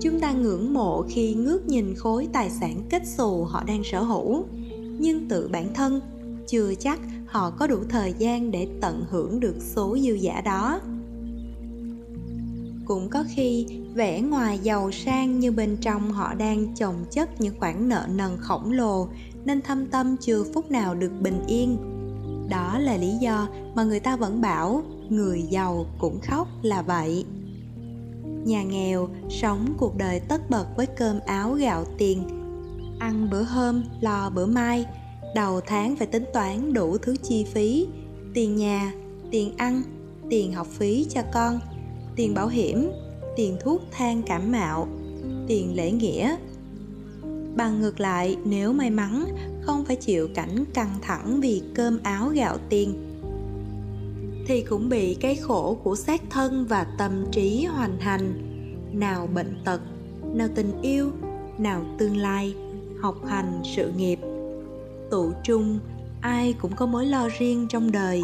chúng 0.00 0.20
ta 0.20 0.32
ngưỡng 0.32 0.74
mộ 0.74 1.04
khi 1.08 1.34
ngước 1.34 1.68
nhìn 1.68 1.94
khối 1.94 2.28
tài 2.32 2.50
sản 2.50 2.82
kết 2.90 3.02
xù 3.06 3.44
họ 3.44 3.64
đang 3.66 3.84
sở 3.84 4.02
hữu. 4.02 4.44
Nhưng 4.98 5.28
tự 5.28 5.48
bản 5.52 5.74
thân, 5.74 6.00
chưa 6.46 6.74
chắc 6.74 7.00
họ 7.26 7.50
có 7.50 7.66
đủ 7.66 7.78
thời 7.88 8.14
gian 8.18 8.50
để 8.50 8.68
tận 8.80 9.04
hưởng 9.10 9.40
được 9.40 9.56
số 9.74 9.98
dư 9.98 10.12
giả 10.14 10.40
đó. 10.40 10.80
Cũng 12.84 13.08
có 13.08 13.24
khi, 13.34 13.66
vẻ 13.94 14.20
ngoài 14.20 14.58
giàu 14.62 14.90
sang 14.90 15.40
như 15.40 15.52
bên 15.52 15.76
trong 15.80 16.12
họ 16.12 16.34
đang 16.34 16.74
chồng 16.76 17.04
chất 17.10 17.40
những 17.40 17.54
khoản 17.58 17.88
nợ 17.88 18.06
nần 18.14 18.36
khổng 18.38 18.72
lồ, 18.72 19.08
nên 19.44 19.62
thâm 19.62 19.86
tâm 19.86 20.16
chưa 20.20 20.44
phút 20.54 20.70
nào 20.70 20.94
được 20.94 21.12
bình 21.20 21.42
yên. 21.46 21.76
Đó 22.50 22.78
là 22.78 22.96
lý 22.96 23.12
do 23.20 23.48
mà 23.74 23.84
người 23.84 24.00
ta 24.00 24.16
vẫn 24.16 24.40
bảo, 24.40 24.82
người 25.08 25.42
giàu 25.42 25.86
cũng 25.98 26.20
khóc 26.20 26.48
là 26.62 26.82
vậy 26.82 27.24
nhà 28.44 28.62
nghèo 28.62 29.08
sống 29.30 29.74
cuộc 29.78 29.96
đời 29.96 30.20
tất 30.20 30.50
bật 30.50 30.66
với 30.76 30.86
cơm 30.86 31.18
áo 31.26 31.52
gạo 31.52 31.84
tiền, 31.98 32.22
ăn 32.98 33.28
bữa 33.30 33.42
hôm, 33.42 33.82
lo 34.00 34.30
bữa 34.30 34.46
mai. 34.46 34.86
Đầu 35.34 35.60
tháng 35.60 35.96
phải 35.96 36.06
tính 36.06 36.24
toán 36.32 36.72
đủ 36.72 36.98
thứ 36.98 37.16
chi 37.22 37.44
phí 37.44 37.86
tiền 38.34 38.56
nhà, 38.56 38.92
tiền 39.30 39.56
ăn, 39.56 39.82
tiền 40.30 40.52
học 40.52 40.66
phí 40.66 41.06
cho 41.10 41.22
con, 41.32 41.60
tiền 42.16 42.34
bảo 42.34 42.48
hiểm, 42.48 42.90
tiền 43.36 43.56
thuốc 43.64 43.82
thang 43.90 44.22
cảm 44.26 44.52
mạo, 44.52 44.88
tiền 45.46 45.76
lễ 45.76 45.90
nghĩa. 45.90 46.36
Bằng 47.56 47.80
ngược 47.80 48.00
lại, 48.00 48.36
nếu 48.44 48.72
may 48.72 48.90
mắn, 48.90 49.24
không 49.62 49.84
phải 49.84 49.96
chịu 49.96 50.28
cảnh 50.34 50.64
căng 50.74 50.98
thẳng 51.02 51.40
vì 51.40 51.62
cơm 51.74 51.98
áo 52.02 52.28
gạo 52.28 52.58
tiền 52.68 53.09
thì 54.50 54.62
cũng 54.62 54.88
bị 54.88 55.14
cái 55.14 55.36
khổ 55.36 55.76
của 55.84 55.96
xác 55.96 56.22
thân 56.30 56.66
và 56.66 56.86
tâm 56.98 57.24
trí 57.32 57.64
hoành 57.64 57.98
hành. 58.00 58.32
Nào 58.92 59.26
bệnh 59.34 59.60
tật, 59.64 59.80
nào 60.34 60.48
tình 60.54 60.82
yêu, 60.82 61.10
nào 61.58 61.82
tương 61.98 62.16
lai, 62.16 62.54
học 63.00 63.16
hành 63.26 63.62
sự 63.76 63.92
nghiệp. 63.96 64.18
Tụ 65.10 65.32
chung, 65.44 65.78
ai 66.20 66.54
cũng 66.60 66.76
có 66.76 66.86
mối 66.86 67.06
lo 67.06 67.28
riêng 67.38 67.66
trong 67.70 67.92
đời. 67.92 68.22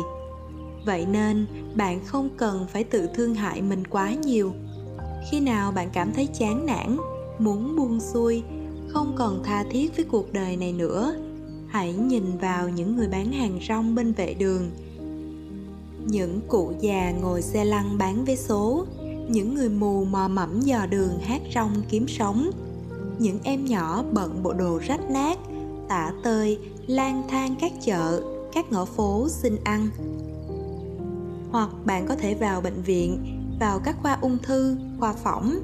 Vậy 0.87 1.07
nên, 1.07 1.47
bạn 1.75 2.01
không 2.05 2.29
cần 2.37 2.67
phải 2.73 2.85
tự 2.85 3.09
thương 3.15 3.35
hại 3.35 3.62
mình 3.62 3.87
quá 3.87 4.15
nhiều. 4.15 4.53
Khi 5.31 5.41
nào 5.41 5.73
bạn 5.73 5.89
cảm 5.93 6.12
thấy 6.12 6.29
chán 6.39 6.67
nản, 6.67 6.97
muốn 7.39 7.77
buông 7.77 8.01
xuôi, 8.01 8.43
không 8.89 9.15
còn 9.19 9.43
tha 9.45 9.65
thiết 9.71 9.97
với 9.97 10.05
cuộc 10.05 10.33
đời 10.33 10.57
này 10.57 10.73
nữa, 10.73 11.15
hãy 11.69 11.93
nhìn 11.93 12.39
vào 12.41 12.69
những 12.69 12.97
người 12.97 13.09
bán 13.09 13.33
hàng 13.33 13.59
rong 13.69 13.95
bên 13.95 14.12
vệ 14.12 14.35
đường 14.35 14.71
những 16.07 16.40
cụ 16.49 16.73
già 16.81 17.11
ngồi 17.11 17.42
xe 17.42 17.64
lăn 17.64 17.99
bán 17.99 18.25
vé 18.25 18.37
số. 18.37 18.87
Những 19.29 19.55
người 19.55 19.69
mù 19.69 20.05
mò 20.05 20.29
mẫm 20.29 20.61
dò 20.61 20.87
đường 20.87 21.19
hát 21.19 21.42
rong 21.55 21.83
kiếm 21.88 22.09
sống. 22.09 22.51
Những 23.19 23.38
em 23.42 23.64
nhỏ 23.64 24.05
bận 24.12 24.42
bộ 24.42 24.53
đồ 24.53 24.79
rách 24.79 25.11
nát, 25.11 25.38
tả 25.88 26.12
tơi, 26.23 26.59
lang 26.87 27.23
thang 27.29 27.55
các 27.61 27.73
chợ, 27.85 28.23
các 28.53 28.73
ngõ 28.73 28.85
phố 28.85 29.29
xin 29.29 29.57
ăn. 29.64 29.88
Hoặc 31.51 31.69
bạn 31.85 32.07
có 32.07 32.16
thể 32.16 32.35
vào 32.35 32.61
bệnh 32.61 32.83
viện, 32.83 33.19
vào 33.61 33.79
các 33.79 33.97
khoa 34.03 34.19
ung 34.21 34.38
thư, 34.42 34.77
khoa 35.01 35.12
phỏng. 35.12 35.59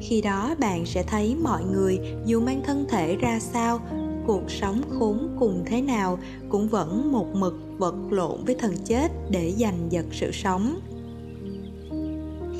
Khi 0.00 0.20
đó 0.20 0.54
bạn 0.58 0.86
sẽ 0.86 1.02
thấy 1.02 1.36
mọi 1.42 1.64
người 1.64 1.98
dù 2.26 2.40
mang 2.40 2.62
thân 2.66 2.86
thể 2.88 3.16
ra 3.16 3.38
sao 3.40 3.80
cuộc 4.28 4.50
sống 4.50 4.82
khốn 4.98 5.36
cùng 5.38 5.62
thế 5.66 5.82
nào 5.82 6.18
cũng 6.48 6.68
vẫn 6.68 7.12
một 7.12 7.26
mực 7.34 7.54
vật 7.78 7.94
lộn 8.10 8.44
với 8.44 8.54
thần 8.54 8.74
chết 8.84 9.12
để 9.30 9.52
giành 9.58 9.86
giật 9.90 10.06
sự 10.12 10.30
sống. 10.32 10.80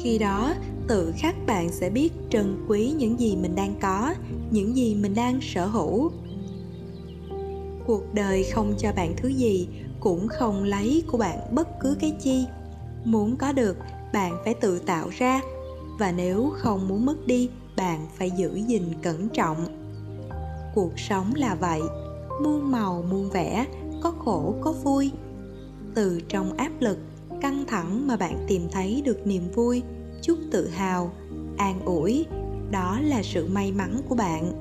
Khi 0.02 0.18
đó, 0.18 0.54
tự 0.88 1.12
khắc 1.18 1.34
bạn 1.46 1.72
sẽ 1.72 1.90
biết 1.90 2.12
trân 2.30 2.64
quý 2.68 2.92
những 2.98 3.20
gì 3.20 3.36
mình 3.36 3.54
đang 3.54 3.74
có, 3.80 4.14
những 4.50 4.76
gì 4.76 4.94
mình 4.94 5.14
đang 5.14 5.40
sở 5.40 5.66
hữu. 5.66 6.10
Cuộc 7.86 8.14
đời 8.14 8.44
không 8.44 8.74
cho 8.78 8.92
bạn 8.92 9.14
thứ 9.16 9.28
gì, 9.28 9.68
cũng 10.00 10.28
không 10.28 10.64
lấy 10.64 11.02
của 11.06 11.18
bạn 11.18 11.38
bất 11.54 11.68
cứ 11.80 11.96
cái 12.00 12.16
chi. 12.20 12.44
Muốn 13.04 13.36
có 13.36 13.52
được, 13.52 13.76
bạn 14.12 14.36
phải 14.44 14.54
tự 14.54 14.78
tạo 14.78 15.08
ra. 15.18 15.40
Và 15.98 16.12
nếu 16.12 16.52
không 16.54 16.88
muốn 16.88 17.06
mất 17.06 17.26
đi, 17.26 17.50
bạn 17.76 18.06
phải 18.18 18.30
giữ 18.30 18.54
gìn 18.54 18.82
cẩn 19.02 19.28
trọng 19.28 19.77
cuộc 20.78 20.98
sống 20.98 21.34
là 21.34 21.54
vậy. 21.54 21.80
Muôn 22.42 22.70
màu, 22.70 23.04
muôn 23.10 23.30
vẻ, 23.30 23.66
có 24.02 24.10
khổ, 24.10 24.54
có 24.60 24.72
vui. 24.72 25.10
Từ 25.94 26.20
trong 26.28 26.52
áp 26.52 26.70
lực, 26.80 26.98
căng 27.40 27.64
thẳng 27.68 28.06
mà 28.06 28.16
bạn 28.16 28.44
tìm 28.48 28.68
thấy 28.72 29.02
được 29.04 29.26
niềm 29.26 29.42
vui, 29.54 29.82
chút 30.22 30.38
tự 30.50 30.68
hào, 30.68 31.10
an 31.56 31.80
ủi, 31.84 32.26
đó 32.70 32.98
là 33.02 33.22
sự 33.22 33.48
may 33.52 33.72
mắn 33.72 34.00
của 34.08 34.14
bạn. 34.14 34.52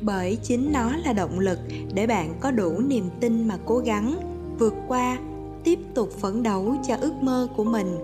Bởi 0.00 0.38
chính 0.42 0.72
nó 0.72 0.96
là 0.96 1.12
động 1.12 1.38
lực 1.38 1.58
để 1.94 2.06
bạn 2.06 2.34
có 2.40 2.50
đủ 2.50 2.78
niềm 2.78 3.04
tin 3.20 3.48
mà 3.48 3.58
cố 3.66 3.78
gắng 3.78 4.14
vượt 4.58 4.74
qua, 4.88 5.18
tiếp 5.64 5.78
tục 5.94 6.10
phấn 6.10 6.42
đấu 6.42 6.74
cho 6.88 6.96
ước 7.00 7.14
mơ 7.20 7.48
của 7.56 7.64
mình. 7.64 7.98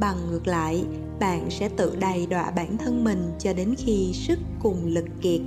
Bằng 0.00 0.16
ngược 0.30 0.46
lại, 0.46 0.84
bạn 1.20 1.50
sẽ 1.50 1.68
tự 1.68 1.96
đầy 2.00 2.26
đọa 2.26 2.50
bản 2.50 2.78
thân 2.78 3.04
mình 3.04 3.32
cho 3.38 3.52
đến 3.52 3.74
khi 3.78 4.12
sức 4.12 4.38
cùng 4.62 4.86
lực 4.86 5.06
kiệt 5.20 5.40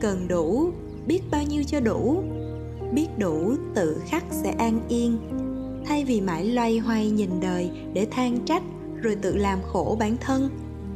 cần 0.00 0.28
đủ, 0.28 0.70
biết 1.06 1.22
bao 1.30 1.42
nhiêu 1.42 1.62
cho 1.66 1.80
đủ. 1.80 2.22
Biết 2.92 3.08
đủ, 3.18 3.52
tự 3.74 4.00
khắc 4.06 4.24
sẽ 4.30 4.50
an 4.50 4.80
yên. 4.88 5.18
Thay 5.86 6.04
vì 6.04 6.20
mãi 6.20 6.44
loay 6.44 6.78
hoay 6.78 7.10
nhìn 7.10 7.30
đời 7.40 7.70
để 7.92 8.06
than 8.10 8.38
trách 8.44 8.62
rồi 9.02 9.16
tự 9.22 9.36
làm 9.36 9.58
khổ 9.62 9.96
bản 10.00 10.16
thân, 10.20 10.50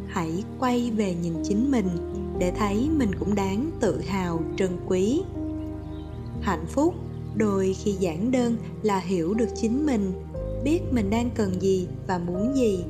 hãy 0.08 0.44
quay 0.58 0.90
về 0.96 1.14
nhìn 1.14 1.34
chính 1.44 1.70
mình 1.70 1.88
để 2.38 2.52
thấy 2.58 2.88
mình 2.96 3.10
cũng 3.14 3.34
đáng 3.34 3.70
tự 3.80 4.00
hào, 4.00 4.40
trân 4.56 4.70
quý. 4.86 5.22
Hạnh 6.40 6.66
phúc 6.68 6.94
đôi 7.34 7.76
khi 7.82 7.92
giản 7.92 8.30
đơn 8.30 8.56
là 8.82 8.98
hiểu 8.98 9.34
được 9.34 9.48
chính 9.54 9.86
mình, 9.86 10.12
biết 10.64 10.80
mình 10.90 11.10
đang 11.10 11.30
cần 11.34 11.62
gì 11.62 11.88
và 12.06 12.18
muốn 12.18 12.56
gì. 12.56 12.84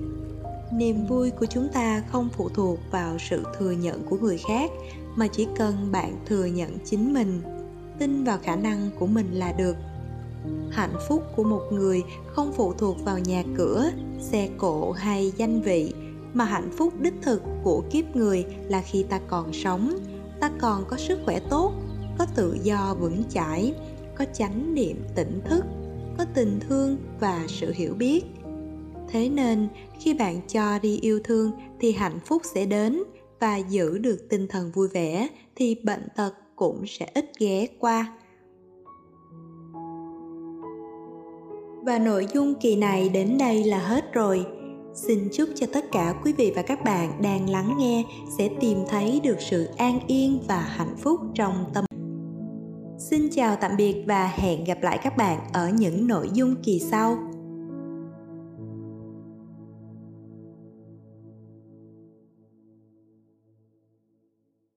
Niềm 0.73 1.07
vui 1.07 1.31
của 1.31 1.47
chúng 1.47 1.69
ta 1.73 2.03
không 2.09 2.29
phụ 2.37 2.49
thuộc 2.49 2.79
vào 2.91 3.17
sự 3.31 3.43
thừa 3.59 3.71
nhận 3.71 4.03
của 4.03 4.17
người 4.17 4.39
khác 4.39 4.71
mà 5.17 5.27
chỉ 5.27 5.47
cần 5.57 5.75
bạn 5.93 6.17
thừa 6.27 6.45
nhận 6.45 6.79
chính 6.85 7.15
mình, 7.15 7.41
tin 7.99 8.25
vào 8.25 8.39
khả 8.43 8.57
năng 8.57 8.91
của 8.99 9.07
mình 9.07 9.33
là 9.33 9.53
được. 9.53 9.77
Hạnh 10.71 10.95
phúc 11.09 11.23
của 11.37 11.45
một 11.45 11.63
người 11.73 12.03
không 12.27 12.53
phụ 12.53 12.73
thuộc 12.73 13.05
vào 13.05 13.19
nhà 13.19 13.43
cửa, 13.57 13.91
xe 14.21 14.49
cộ 14.59 14.93
hay 14.93 15.33
danh 15.37 15.63
vị, 15.63 15.93
mà 16.35 16.45
hạnh 16.45 16.71
phúc 16.77 16.93
đích 17.01 17.15
thực 17.23 17.43
của 17.63 17.83
kiếp 17.91 18.17
người 18.17 18.45
là 18.69 18.83
khi 18.83 19.03
ta 19.03 19.21
còn 19.29 19.53
sống, 19.53 19.99
ta 20.41 20.51
còn 20.61 20.85
có 20.89 20.97
sức 20.97 21.19
khỏe 21.25 21.41
tốt, 21.51 21.73
có 22.19 22.27
tự 22.35 22.57
do 22.63 22.97
vững 23.01 23.23
chãi, 23.31 23.75
có 24.15 24.25
chánh 24.35 24.75
niệm 24.75 24.97
tỉnh 25.15 25.41
thức, 25.45 25.65
có 26.19 26.25
tình 26.35 26.61
thương 26.69 26.97
và 27.21 27.45
sự 27.49 27.73
hiểu 27.75 27.95
biết. 27.95 28.25
Thế 29.09 29.29
nên, 29.29 29.69
khi 30.01 30.15
bạn 30.15 30.41
cho 30.49 30.79
đi 30.79 30.99
yêu 31.01 31.21
thương 31.25 31.51
thì 31.81 31.93
hạnh 31.93 32.19
phúc 32.27 32.43
sẽ 32.55 32.67
đến 32.67 33.03
và 33.43 33.57
giữ 33.57 33.99
được 33.99 34.27
tinh 34.29 34.47
thần 34.49 34.71
vui 34.75 34.89
vẻ 34.89 35.29
thì 35.57 35.77
bệnh 35.85 36.09
tật 36.17 36.33
cũng 36.57 36.85
sẽ 36.87 37.07
ít 37.15 37.33
ghé 37.39 37.67
qua. 37.79 38.13
Và 41.85 41.99
nội 41.99 42.27
dung 42.35 42.55
kỳ 42.61 42.77
này 42.77 43.09
đến 43.09 43.39
đây 43.39 43.65
là 43.65 43.79
hết 43.79 44.13
rồi. 44.13 44.47
Xin 44.95 45.29
chúc 45.33 45.49
cho 45.55 45.67
tất 45.73 45.85
cả 45.93 46.15
quý 46.25 46.33
vị 46.33 46.53
và 46.57 46.63
các 46.63 46.85
bạn 46.85 47.23
đang 47.23 47.51
lắng 47.51 47.75
nghe 47.79 48.05
sẽ 48.39 48.49
tìm 48.61 48.79
thấy 48.89 49.21
được 49.25 49.37
sự 49.41 49.69
an 49.77 50.01
yên 50.07 50.41
và 50.49 50.61
hạnh 50.61 50.97
phúc 50.99 51.21
trong 51.35 51.65
tâm. 51.75 51.85
Xin 52.99 53.29
chào 53.31 53.57
tạm 53.57 53.77
biệt 53.77 53.97
và 54.07 54.27
hẹn 54.27 54.65
gặp 54.65 54.79
lại 54.83 54.99
các 55.03 55.17
bạn 55.17 55.41
ở 55.53 55.69
những 55.69 56.07
nội 56.07 56.31
dung 56.33 56.55
kỳ 56.63 56.79
sau. 56.79 57.32